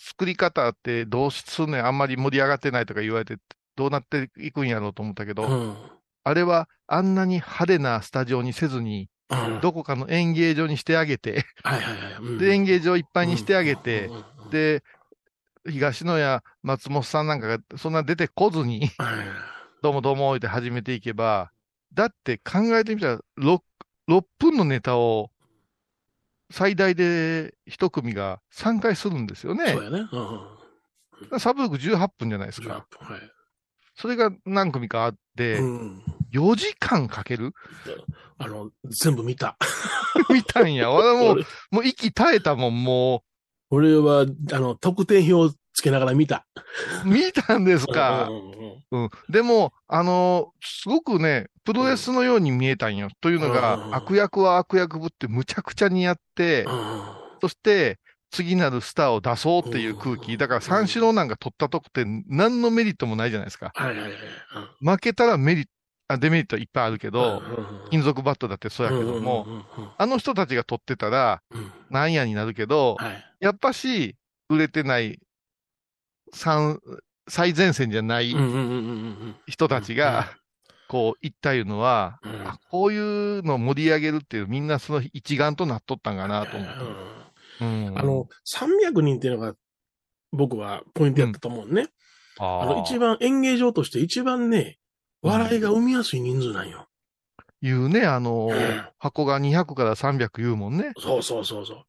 [0.00, 3.36] 作り方ってどうすんねんあんまり盛り上がってないとか言われて、
[3.76, 5.76] どうなっていくんやろうと思ったけど、うん
[6.24, 9.60] あれはあんなに派手なスタジオにせずに、うん。
[9.60, 11.44] どこかの演芸場にしてあげて、
[12.42, 14.10] 演芸場いっぱいにしてあげて、
[14.50, 14.82] で、
[15.68, 18.90] 東野や松本さんなんかがそんな出てこずに、
[19.82, 21.50] どうもどうもって始めていけば、
[21.94, 23.60] だって考えてみたら6、
[24.08, 25.30] 6分のネタを
[26.50, 29.72] 最大で一組が3回するんですよね。
[29.72, 30.08] そうやね。
[31.30, 31.40] うん。
[31.40, 32.86] サブロック18分じゃないですか。
[32.98, 33.20] はい。
[33.94, 37.52] それが何組かあって、うん4時間かける？
[38.38, 39.56] あの、全部見た。
[40.32, 40.90] 見たんや。
[40.92, 43.22] 俺はもう、もう息絶えたもん、も
[43.70, 46.46] 俺は、あの、得点表つけながら見た。
[47.04, 47.08] う。
[47.08, 48.28] 見たんですか？
[48.28, 48.36] うん。
[48.36, 49.10] うんうんうん。
[49.30, 53.08] でも、あのーすごくね、プロレスのように見えたんよ。
[53.20, 56.66] というのうんが、悪役は悪役ぶってむちゃくちゃにやって、
[57.40, 57.98] そして、
[58.30, 60.36] 次なるスターを出そうっていう空気。
[60.38, 63.72] だから三四郎なんか取ったとこって何のメリットもないじゃないですか。
[63.74, 64.12] はいはいはい。
[64.80, 65.81] 負けたらメリット、あ
[66.18, 67.42] デメリットいっぱいあるけど、
[67.90, 69.46] 金属バットだってそうやけども、
[69.98, 71.42] あの人たちが取ってたら、
[71.90, 72.96] なんやになるけど、
[73.40, 74.16] やっぱし、
[74.48, 75.18] 売れてない、
[76.34, 76.78] 三
[77.28, 78.34] 最前線じゃない
[79.46, 80.30] 人たちが、
[80.88, 86.84] こう、言ったいうのは、あこういうのを盛り上げるっていう、みんなその一丸となっとったんかなと思って。
[87.62, 87.98] うん。
[87.98, 89.54] あの、300人っていうのが、
[90.32, 91.88] 僕はポイントやったと思うね。
[92.38, 94.78] あの、一番演芸場として一番ね、
[95.22, 96.86] 笑いが生みやすい人数なんよ。
[97.60, 100.92] 言うね、あのー箱が200から300言うもんね。
[100.98, 101.84] そうそうそうそ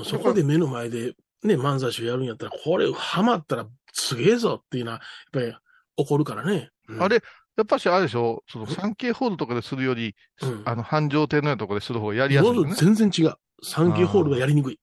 [0.00, 0.04] う。
[0.04, 5.56] そこで目の前でね、漫才師をやるんやったら、これハマったらすげえぞっていうのは、やっぱり
[5.96, 6.70] 怒るからね。
[6.98, 7.22] あれ、
[7.56, 10.16] やっぱしあれでしょ、その 3K ホールとかでするより、
[10.64, 12.74] あの、繁盛亭のようなところでする方がやりやすいよね。
[12.74, 13.34] 全然違う。
[13.64, 14.80] 3K ホールがやりにくい。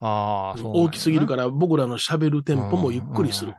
[0.00, 3.54] ああ、そうなんやな大きすぎるから、僕らの喋るテンポもゆっくりする。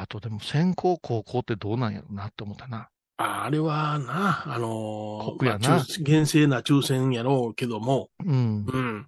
[0.00, 2.88] あとでも先行高校ってどうなんやろなって思ったな。
[3.16, 8.64] ああれはな、あのー酷やなまあ抽厳正な抽選やろうけども、うん。
[8.64, 9.06] うん。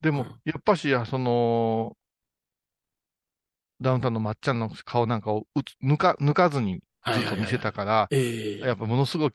[0.00, 1.96] でも、やっぱし、その、
[3.80, 6.80] ダウンタウンのまっちゃんの顔なんかをうつ抜か、抜かずに
[7.12, 9.34] ずっと見せたから、ええやっぱものすごく、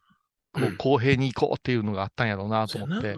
[0.51, 3.17] こう、公平に行こうっていうのがあったんやろうなと思って。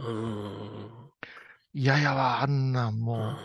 [1.74, 3.36] いややわ、あんなんも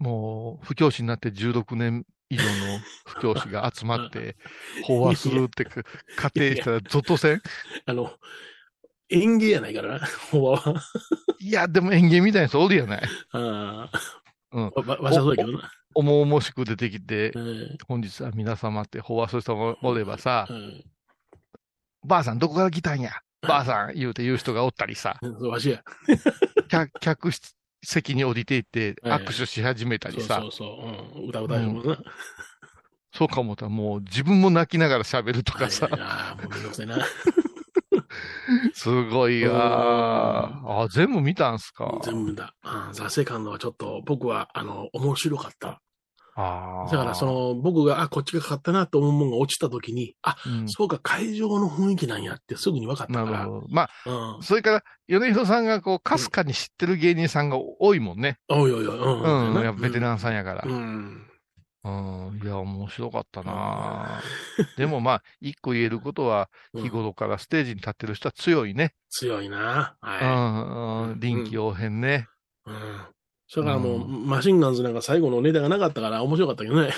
[0.00, 4.36] う、もう、不教師になって16年以上の不教師が集まって、
[4.88, 5.82] 飽和するってか
[6.16, 7.42] 仮定したら、ゾッとせん？
[7.86, 8.12] あの、
[9.08, 10.82] 演芸やないからな、ほわは。
[11.38, 13.02] いや、でも演芸みたいな人おるやない。
[13.32, 13.90] あ
[14.52, 14.72] うん。
[14.74, 15.70] わわしはそうやけどな。
[15.94, 17.32] お重々しく出てきて、
[17.86, 20.46] 本日は皆様って飽和する人もおればさ、
[22.04, 23.12] ばあさんどこから来たんや？
[23.40, 25.82] ばあさん言うて言う人がおったりさ、そうわしや。
[26.68, 27.30] 客客
[27.86, 30.68] 席に降りていってはい握手し始めたりさそう、そう
[31.12, 31.22] そう。
[31.22, 31.98] うん、歌歌えるもんな。
[33.12, 36.98] そうかもったらもう自分も泣きながら喋るとかさ、ああ、もうめんどくさいな。
[38.74, 40.82] すごいわー。
[40.82, 41.98] あ、全部見たんすか。
[42.02, 42.54] 全部だ。
[42.62, 45.80] あザ・セカンドはちょっと僕は、あの、面白かった。
[46.38, 53.30] あだから、その、僕が、あ、こっちがかかったなと思うものが落ちた時に、あ、そうか、会場の雰囲気なんやってすぐに分かったから。
[53.30, 53.66] なるほど。
[53.70, 58.38] まあ、それから、米広さんがこう、かすかに知ってる芸人さんが多いもんね。
[58.48, 59.54] おいおいおい、うん。
[59.56, 60.62] うん、やっぱベテランさんやから。
[60.66, 61.26] うん。
[61.84, 64.20] うん、いや、面白かったな
[64.76, 68.92] でもまあ、一個言えることは、日頃からステージに立ってる人は強いね。
[69.08, 69.96] 強いな。
[70.02, 72.26] うはん、うん、臨機応変ね。
[72.66, 72.70] い。
[72.70, 73.15] うん。
[73.48, 76.90] それからもう、マシンガンズなんか最後のネタがなかったから面白かったけどね。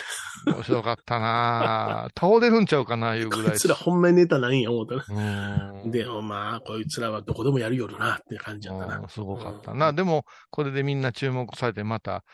[0.47, 3.47] 面白かったな 倒れるんちゃうかな、いうぐらい。
[3.51, 5.73] こいつらほんまにネタないんや思ったな。
[5.85, 9.09] で、まあ、こいつらはどこでもやるよるなって感じやったな。
[9.09, 9.93] すごかったな。
[9.93, 12.25] でも、これでみんな注目されて、また、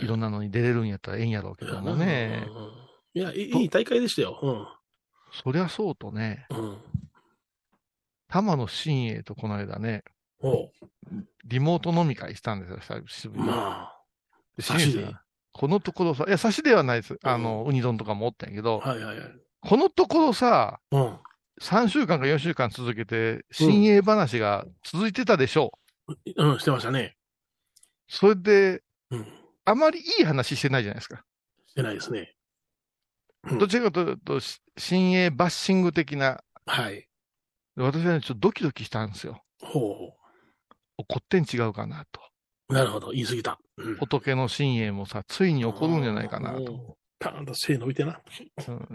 [0.00, 2.46] いろんなのに出れるんやったらええんやろうけどもね。
[3.14, 4.38] いや、いいい大会でしたよ。
[4.42, 4.66] うん。
[5.44, 6.46] そりゃそうとね。
[6.50, 6.78] うん。
[8.28, 10.02] 玉野真栄とこの間ね、
[11.44, 15.14] リモート飲み会したんですよ、久しぶりに。
[15.52, 17.18] このところさ、いや、差しではないです。
[17.22, 19.28] あの、ウニ丼とかもおったんやけど、はいはいはい。
[19.60, 21.18] このところさ、うん。
[21.60, 25.78] 3週間か4週間続けて、新鋭話が続いてたでしょ
[26.08, 26.32] う。
[26.36, 27.16] うん、してましたね。
[28.08, 29.26] それで、うん。
[29.64, 31.24] あまりいい話してないじゃないですか。
[31.68, 32.34] してないですね。
[33.44, 37.06] うんどちらかというと、し新鋭バッシング的な、はい。
[37.76, 39.44] 私はね、ちょっとドキドキしたんですよ。
[39.60, 40.14] ほ
[40.98, 42.20] 怒ってん違うかなと。
[42.70, 42.74] う。
[42.74, 43.10] なるほど。
[43.10, 43.58] 言い過ぎた。
[43.76, 43.96] うん。
[43.96, 46.58] 仏の新鋭もさ、ついに怒るんじゃないかなと。
[46.58, 46.94] うん。
[47.18, 48.20] パーンと背伸びてな。
[48.68, 48.88] うん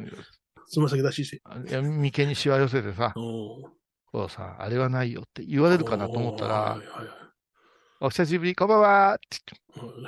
[0.71, 1.41] つま先出しし
[1.71, 3.73] や、眉間にしわ寄せてさ、こ
[4.13, 7.07] うさ、あれはないよって言われるかなと思ったらはい、はいはい
[8.01, 9.37] お久しぶり、こんばんはって
[9.75, 10.05] 言って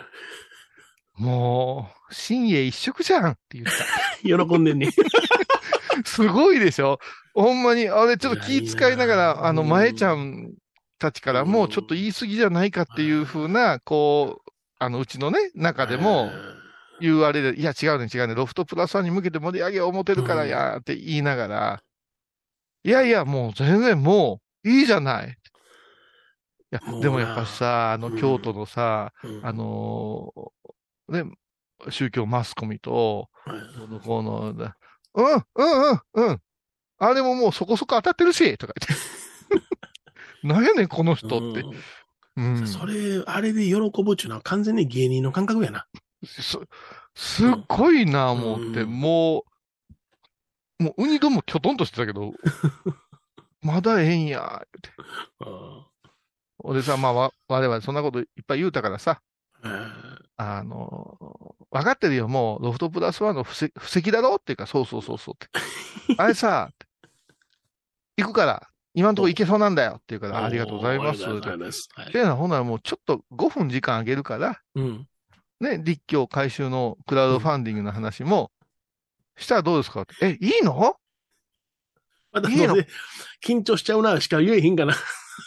[1.19, 3.75] うんもう、新鋭一色じゃんって言った。
[4.23, 4.89] 喜んでんね。
[6.05, 6.99] すごいでしょ
[7.33, 10.53] ほんまに、あれちょっと気遣いながら、あの、うん前ちゃん
[11.01, 16.31] たちからもうちょっと言い過ぎじゃないかっていう風な、こう、あの、うちのね、中でも
[17.01, 21.83] 言われる、いや違うね違うね、ロフトプラスワンに向けて盛り上げを思ってるからやって言いながら、
[22.83, 25.29] いやいや、もう全然もういいじゃない。
[25.29, 25.33] い
[26.69, 28.17] やでもやっぱさ、あの、うん。
[28.17, 29.45] 京都のさ、うん。
[29.45, 31.31] あのーね、
[31.89, 33.29] 宗教マスコミと、
[34.05, 34.77] こうの、だ
[35.13, 36.41] うん、うん、うん、うん。
[36.99, 39.81] あれももうそこそこ当たってるし、とか言って。
[40.43, 41.63] なんやねん、この人って。
[42.37, 42.67] うん。
[42.67, 45.85] それ、あれで喜ぶっちゅうのは完全に芸人の感覚やな。
[46.25, 46.57] す、
[47.15, 49.45] すっごいな、思って、うんも
[50.79, 52.33] う、もう、ウニ丼もきょとんとしてたけど、
[53.61, 54.89] まだええんや、って。
[55.41, 55.85] うん
[56.63, 59.21] 俺さ、まあ、わ、我々そんなこといっぱい言うたからさ、
[59.63, 61.17] うんあの、
[61.71, 65.47] 分かってるよ、もう、ロフトプラスワンの布石布石だろっていうか、そうそうそうそうって。
[66.17, 66.71] あれさ、
[68.17, 71.23] 行くから、今のところ行けそうなんだよって言うから、ありがとうございます。
[71.23, 71.87] ありがとうございます。
[71.95, 75.07] はいで、ほんならもうちょっと5分時間あげるから、うん。
[75.59, 78.51] ね、立教回収のクラウドファンディングの話も、
[79.37, 80.01] したらどうですか？
[80.01, 80.95] ってえ、いいの？
[82.31, 82.75] またいいの？
[83.45, 84.95] 緊張しちゃうなしか言えへんかな。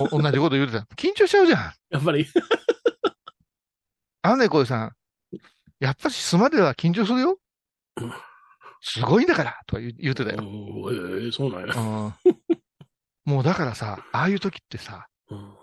[0.00, 0.86] お同じこと言うてた。
[0.96, 1.72] 緊張しちゃうじゃん。
[1.90, 2.26] やっぱり。
[4.22, 4.92] あのね、小井さん。
[5.80, 7.38] やっぱし素までは緊張するよ
[8.00, 8.12] うん。
[8.80, 10.38] すごいんだからとか言うてたよ。
[10.40, 11.74] うんええそうなんや。
[11.74, 12.14] うん
[13.24, 15.54] もうだからさ、ああいう時ってさ、うん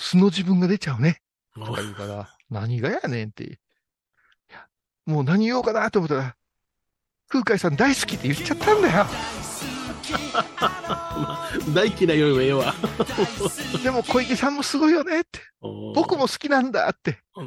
[0.00, 1.20] 素の自分が出ちゃうね。
[1.54, 3.44] とか言うから、何がやねんって。
[3.44, 3.50] い
[4.50, 4.66] や
[5.04, 6.36] もう何言おうかなと思ったら、
[7.28, 9.06] 空海さん大好きって言っちゃったんだよ。
[11.74, 12.74] 大嫌いよりもええわ。
[13.84, 15.40] でも小池さんもすごいよねって。
[15.60, 17.22] 僕も好きなんだって。
[17.36, 17.42] う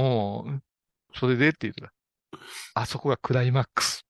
[0.00, 0.46] ん。
[0.46, 0.62] うん。
[1.14, 1.92] それでって言ってた。
[2.74, 4.04] あそこがクライマックス。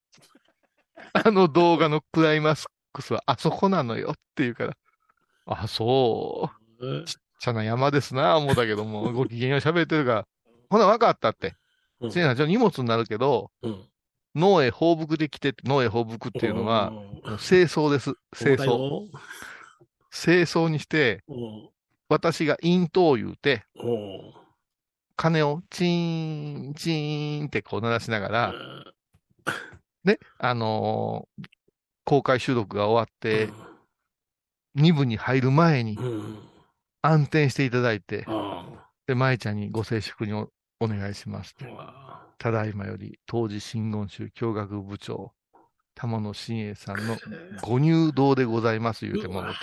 [1.13, 2.55] あの動画のクライマッ
[2.99, 4.77] クスはあそこなのよって言うから。
[5.47, 7.05] あ、そう。
[7.05, 10.29] ちっちゃな山ですな、思うたけども、 ご機嫌を喋ってるから。
[10.69, 11.55] ほな、わかったって。
[12.01, 13.85] うんせやな、じゃあ荷物になるけど、うん。
[14.35, 16.93] 脳へ放牧できて、脳へ放牧っていうのは、
[17.39, 18.15] 清掃です。
[18.37, 18.67] 清掃。
[18.67, 19.09] 掃。
[20.11, 21.69] 清掃にして、うん
[22.11, 24.35] 私が陰頭を言うて、うん
[25.17, 28.55] 鐘をチーン、チーンってこう鳴らしながら、
[30.05, 31.49] ね、あのー
[32.09, 33.53] 公開収録が終わって、
[34.79, 36.39] 2部に入る前にうん。
[37.03, 38.65] 暗転していただいて、あ
[39.07, 40.49] で、舞ちゃんにご静粛にお
[40.81, 41.71] お願いしますって。
[41.79, 42.27] あ。
[42.39, 45.35] ただいまより、当時真言宗教学部長、
[45.95, 47.19] 玉野真栄さんの
[47.61, 49.59] ご入道でございます言うてもらって。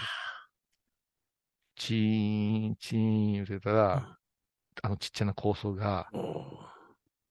[1.77, 4.17] チーン、チーン言うてたら、
[4.83, 6.11] あのちっちゃな高層が、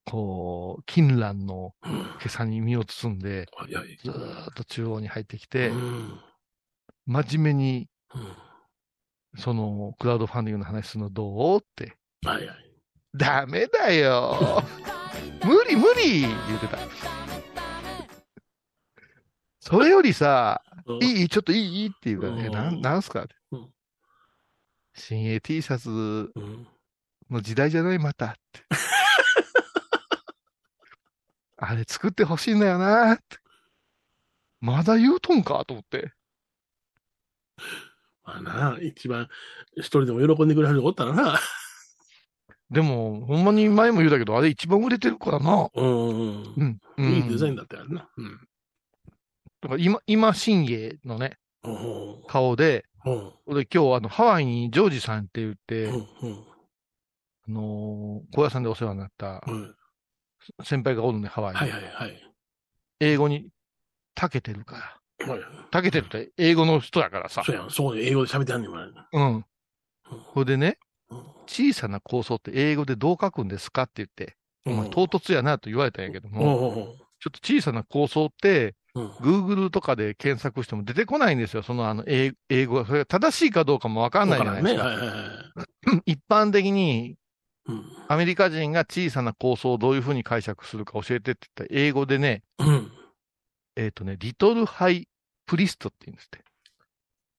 [0.04, 1.92] こう、金蘭のうん。
[1.92, 3.46] 今朝に身を包んで。
[4.02, 6.20] ずーっと中央に入ってきてう、ん。
[7.06, 8.36] 真面目に、うん
[9.36, 11.96] その、クラウドファンディングの話するのどうって。
[12.24, 12.56] はいはい。
[13.16, 14.62] ダメだよ
[15.44, 16.78] 無理無理言ってた。
[19.60, 23.22] それよりさ、うんいいちょっといいって言うからね、うんなん、なんすか？
[23.22, 23.68] ってうん
[24.94, 26.66] 新鋭 T シャツうん
[27.30, 27.98] の時代じゃない？
[27.98, 28.60] またって。
[31.56, 33.38] あれ作ってほしいんだよなって。
[34.60, 36.12] まだ言うとんかと思って。
[38.24, 39.28] まあな、一番
[39.76, 41.38] 一人でも喜んでくれる人おったらな。
[42.70, 45.68] でも、ほんまに前も言うたけど、あれ一番売れてるからな。
[45.74, 46.80] うんうんうん。
[46.96, 47.12] うん。
[47.12, 47.52] いいデザイン。
[47.52, 48.08] ンだったよな。
[48.16, 48.38] うん。
[49.60, 59.76] だから今、今、新鋭のね、うん顔で、うん俺今日あの、ハワイにジョージさんって言って、あのー小屋さんでお世話になったうん
[60.62, 61.60] 先輩がおるね、ハワイに。
[61.60, 62.32] はいはいはい。
[63.00, 63.48] 英語に
[64.14, 65.26] 長けてるから。
[65.28, 65.40] はい。
[65.70, 67.42] たけてるって英語の人やからさ。
[67.44, 67.70] そうやん。
[67.70, 69.06] そうで英語で喋ってはんねんもん。
[69.12, 69.44] うん。
[70.32, 70.78] これでね
[71.10, 74.36] うん、小さな構想って英語でどう書くんですかって言って、
[74.66, 79.06] うんまあ唐突やなと言われたんやけどうんも、ちょっと小さな構想って、うん。
[79.08, 81.62] Google とかで検索しても出てこないんですよ。
[81.62, 82.86] そのあの英英語が。
[82.86, 84.78] それが正しいかどうかもわかんないじゃないですね。
[84.80, 84.86] か。
[84.86, 86.02] はいはいはい。
[86.12, 87.16] 一般的に
[87.66, 87.84] うん。
[88.08, 92.92] アメリカ人が小さな構想をどういうふうに解釈するか教えてって言ったら、英語でね、うん。
[93.76, 95.08] えっ、とね、リトルハイ
[95.46, 96.44] プリストって言うんですって。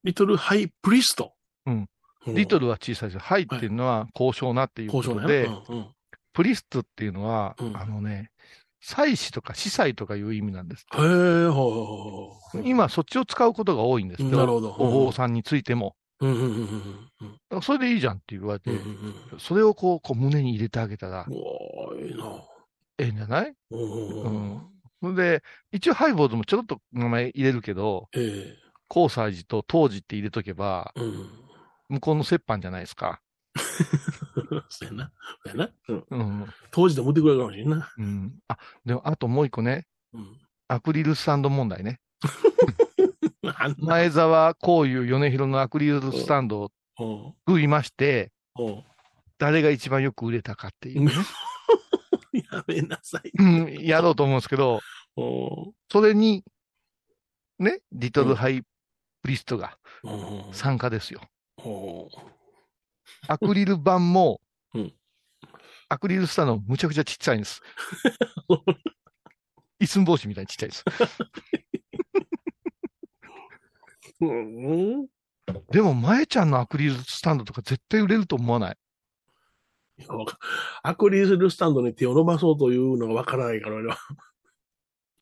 [0.04, 1.34] リトルハイプリスト？
[1.66, 1.90] うん。
[2.28, 3.20] リトルルは小さいですよ。
[3.22, 5.56] ハイっていうのは高尚なっていうこ交渉とで、ね。
[5.70, 5.88] うんうん。
[6.34, 8.32] プリストっていうのは、うんあのね、
[8.82, 10.86] 祭祀とか司祭とかいう意味なんです。
[10.94, 12.62] へえ、ほうほうほうほう。
[12.66, 14.30] 今、そっちを使うことが多いんですよ。
[14.30, 15.96] なるほどお坊さんについても。
[16.22, 17.61] うんうんうんうんうん。
[17.61, 19.39] それでいいじゃんって言われて、うんうんうん。
[19.39, 22.26] それをこう、こう胸に入れてあげたら、おー、いいな。
[22.97, 23.53] ええんじゃない？
[23.72, 28.55] うんで、一応ハイボードもちょろっと名前入れるけど、え
[28.89, 31.01] 交際時と当時って入れとけば、え。
[31.01, 31.30] うん。
[31.89, 33.22] 向こうの折半じゃないですか。
[34.70, 35.11] そうやな。
[35.45, 35.72] そうやな。
[35.89, 36.05] うん。
[36.09, 36.47] うん。
[36.72, 37.93] 当時で持ってくれるかもしれんな。
[37.97, 38.39] うん。
[38.47, 40.38] あ、でも、あともう一個ね、うん。
[40.68, 41.99] アクリルスタンド問題ね。
[43.78, 47.34] 前澤こういう米広のアクリルスタンドをうん。
[47.47, 48.84] 作りまして、うん。
[49.38, 51.12] 誰が一番よく売れたかっていうね、
[52.51, 53.32] やめなさい。
[53.38, 54.80] うん、やろうと思うんですけど、
[55.18, 55.74] うん。
[55.91, 56.43] それに、
[57.60, 58.64] ね、リトルハイ
[59.22, 60.53] プリストがうん。
[60.53, 61.22] 参加ですよ。
[61.64, 62.36] うん
[63.28, 64.39] アクリル板も、
[64.74, 64.93] うん
[65.88, 67.62] アクリルスタンドもむちゃくちゃちっちゃいんです。
[69.80, 70.84] 一寸法師みたいにちっちゃいです。
[74.22, 75.07] うん。
[75.72, 78.78] でも、前ちゃんのアクリルスタンドとか絶対売れると思わない？
[80.84, 83.97] アクリルスタンドに手を伸ばそうというのがわからないから、俺は。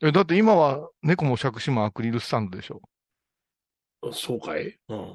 [0.01, 2.81] えだって今は猫も杓子もアクリルスタンドでしょ？
[4.11, 4.77] そうかい？
[4.89, 5.13] うん。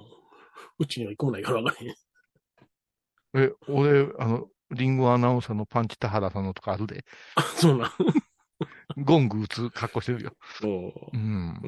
[0.79, 1.95] うちには一個もないからわからへん。
[3.35, 7.05] え、俺、あの、リンゴアナウンサーのパンチ田原さんのとかあるで。
[7.57, 7.91] そうなん。
[8.97, 10.33] ゴング打つ格好してるよ。
[10.63, 11.19] うんう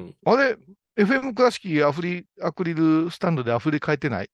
[0.01, 0.17] ん。
[0.25, 0.57] あれ、
[1.01, 4.31] FM 倉敷アフリ、アクリルスタンドで溢れ返ってない？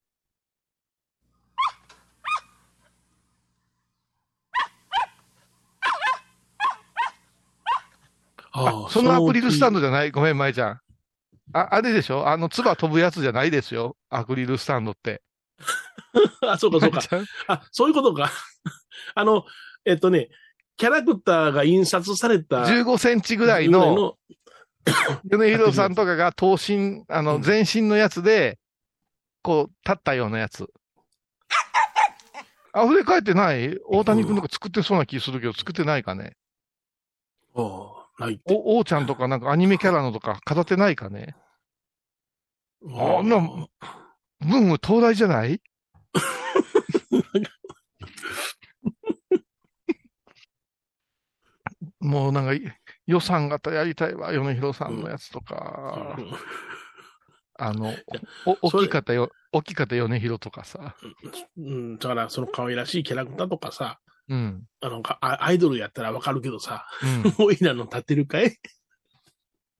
[8.50, 9.80] ああそのアクリルスタンド。
[9.80, 10.10] ドじゃない？
[10.10, 10.80] ごめん、舞ちゃん。
[11.52, 12.26] あ、あれでしょ？
[12.26, 13.96] あの、唾飛ぶやつじゃないですよ。
[14.10, 15.22] アクリルスタンドって。
[16.42, 17.00] あ、そうかそうか
[17.46, 18.28] あ、そういうことか。
[19.14, 19.44] あの、
[19.84, 20.30] えっとね、
[20.76, 22.64] キャラクターが印刷された。
[22.64, 24.16] 15センチぐらいの、
[25.24, 28.58] 米広さんとかが頭身、あの、全身のやつで、
[29.42, 30.68] こう、立ったようなやつ。
[32.76, 33.78] 溢れ返ってない？
[33.86, 36.36] 大谷君とか作ってそうな気するけど、作ってないかね？
[37.54, 38.40] ああ、ない。
[38.44, 41.34] お、王ちゃんとかなんかアニメキャラのとか飾ってないかね？
[42.88, 43.38] あんな、
[44.40, 45.60] 文武東大じゃない？
[52.00, 52.62] もうなんかい、
[53.06, 56.16] 予算型やりたいわ、米広さんのやつとか。
[57.58, 57.94] あの、
[58.44, 60.94] お、大きかったよ、大きかった米広とかさ。
[61.56, 63.98] うん、だからその可愛らしいキャラクターとかさ、
[64.28, 64.64] うん。
[64.80, 67.34] あの、かアアイドルやったらわかるけどさ、うん。
[67.46, 68.44] おいらの立ってるかい？
[68.44, 68.60] 立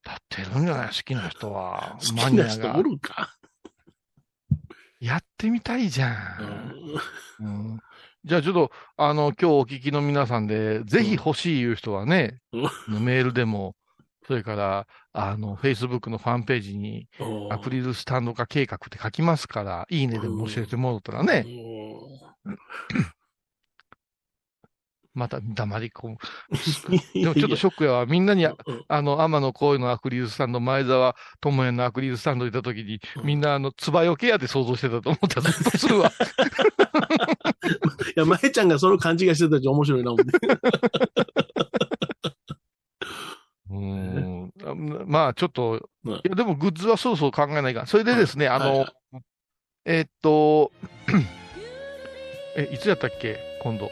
[0.09, 0.87] ってるんじゃない？
[0.89, 1.99] 好きな人は。
[2.01, 2.83] 好マニアがきな人お。
[2.83, 3.37] るか？
[5.01, 6.39] やってみたいじゃ。
[7.41, 7.81] うんんうん
[8.27, 12.41] じゃあちょっと、あの、今日お聞きの皆さんで、ぜひ欲しいいう人はね、
[12.89, 13.77] メールでも、
[14.27, 17.53] それから、あの、Facebook のファンページに、うん。
[17.53, 21.47] アクリルスタンド化計画って書きますから、いいねでも教えてもらったらね、
[25.17, 26.17] また黙り込む。
[27.15, 28.07] でもちょっとショックやわ。
[28.07, 28.55] みんなに、あ
[29.03, 36.13] の、天野幸雄のアクリルスタンド、前澤智也のアクリルスタンドいたときに、みんな、あの、つばよけやで想像してたと思ったら、ゾッとするわ。
[37.67, 40.33] いや、まえちゃんがその勘違いしてたじゃ面白いな、思って。
[43.69, 44.75] うんあ
[45.07, 47.87] まあ、ちょっと、いや、でもグッズはそろそろ考えないかん。
[47.87, 48.95] それでですね、あの、はい
[49.85, 50.73] えーっと、
[52.57, 53.39] え、いつやったっけ？
[53.63, 53.91] 今度。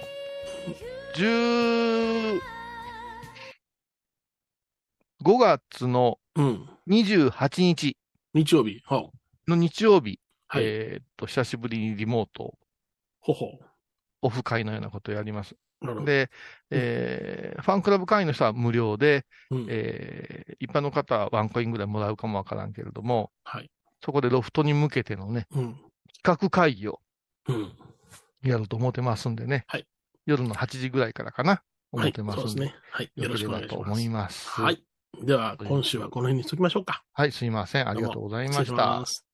[1.14, 2.40] 10、
[5.22, 6.68] 5月のうん。
[6.88, 7.96] 28日
[8.34, 8.80] 日曜日。
[8.84, 9.08] は
[9.46, 10.18] の日曜日、
[10.48, 12.54] はいえーっと、久しぶりにリモート、
[13.24, 13.58] ほほ。
[14.22, 15.56] オフ会のようなことをやります。
[15.80, 16.06] なるほど。
[16.06, 16.30] で、
[16.70, 23.70] えーファンクラブ会員の人は無料で、うんえー一般の方はワンコインぐらいもらうかもわからんけれども、はい。
[24.04, 25.74] そこでロフトに向けてのね、うん。
[26.22, 27.00] 企画会議を
[27.48, 27.72] うん。
[28.42, 29.86] やると思ってますんでね、はい
[30.26, 31.62] 夜の8時ぐらいからかな、
[31.92, 32.10] 思はい。
[32.10, 32.74] ってますんで、そうですね。
[32.90, 33.10] はい。
[33.16, 34.02] よろしくお願いします。
[34.02, 34.48] います。
[34.60, 34.84] はい。
[35.22, 37.04] では、今週はこの辺にしときましょうか。
[37.12, 37.88] はい、すいません。
[37.88, 39.33] ありがとうございました。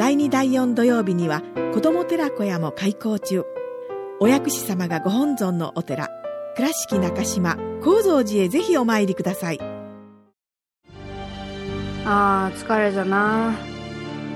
[0.00, 1.42] 第2第4土曜日には
[1.74, 3.44] 子ども寺小屋も開校中。
[4.18, 6.08] お薬師様がご本尊のお寺
[6.56, 9.60] 倉敷中島・高蔵寺へぜひお参りください。
[12.06, 13.54] あー疲れじゃな。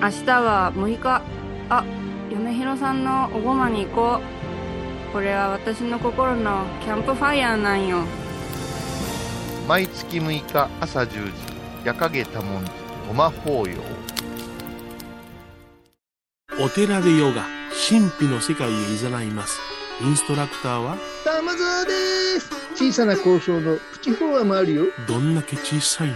[0.03, 1.23] 明日は6日。
[1.71, 1.83] あ
[2.31, 5.13] 嫁ひろさんのおごまに行こう。
[5.15, 8.01] これは私の心のキャンプファイヤーなんよ。
[9.67, 11.33] 毎月6日朝10時
[11.85, 12.71] 夜影多文字
[13.09, 14.04] ごま法要
[16.61, 17.47] お寺でヨガ、
[17.89, 19.59] 神秘の世界へ誘います。
[20.01, 21.93] インストラクターは、玉沢で
[22.39, 26.15] す小さな交渉のプチフォアもあるよどんだけ小さいね。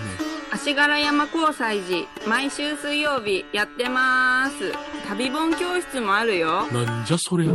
[0.53, 4.73] 足柄山交際時毎週水曜日やってます
[5.09, 7.53] 旅本教室もあるよなんじゃそりゃ。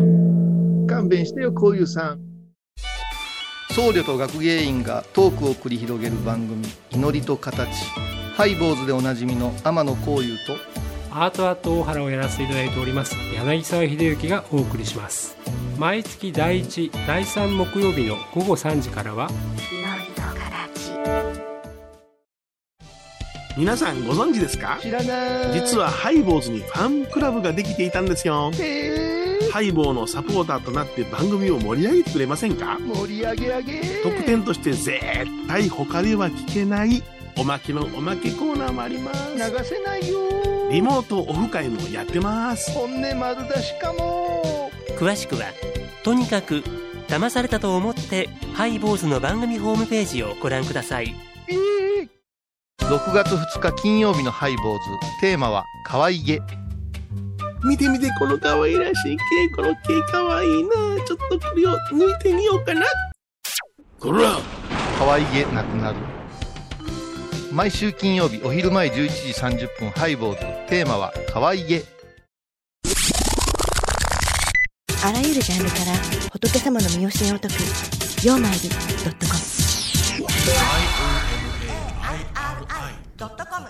[0.87, 2.19] 勘弁してよこういうさん
[3.71, 7.67] 僧侶と学芸員がトークを繰り広げる番組「祈りと形」
[8.37, 10.82] ハイボーズでおなじみの天野幸雄と
[11.15, 15.37] アートアート大原をやらせていただいております柳沢秀幸がお送りします。
[15.77, 19.29] 毎月第1第3木曜日の午後3時からは
[23.55, 24.79] 皆さんご存知ですか？
[24.81, 25.53] 知らない。
[25.53, 28.49] 実はハイボーズにファンクラブができていたんですよ。
[28.55, 32.77] へハイボーのサポーターとなって番組を盛り上げてくれませんか？
[32.79, 33.81] ー盛り上げ上げ。
[34.01, 34.99] 特典として絶
[35.47, 37.03] 対他では聞けない
[37.37, 39.35] おまけのおまけコーナーもあります。
[39.35, 40.17] 流せないよ
[40.73, 42.71] リモートオフ会もやってます。
[42.71, 44.71] 本音丸出しかも。
[44.97, 45.43] 詳しくは
[46.03, 46.63] とにかく
[47.07, 51.13] 騙されたと思ってハイボーズの番組ホームページをご覧ください。
[51.47, 52.09] えー
[52.79, 54.89] 6月2日金曜日のハイボーズ。
[55.21, 56.41] テーマは「可愛げ。
[57.63, 59.17] 見て見てこの可愛らしい
[59.51, 60.69] 毛この毛可愛いな。
[61.05, 62.81] ちょっとこれを抜いてみようかな。
[63.99, 64.39] こら！
[64.97, 65.97] 可愛げなくなる」
[67.53, 70.39] 毎週金曜日お昼前11時30分ハイボーズ。
[70.67, 71.83] テーマは可愛げ。
[75.05, 75.93] あらゆるジャンルから
[76.31, 77.53] 仏様の身教えを解く
[78.25, 79.27] 「曜マイルドット
[83.45, 83.67] コム」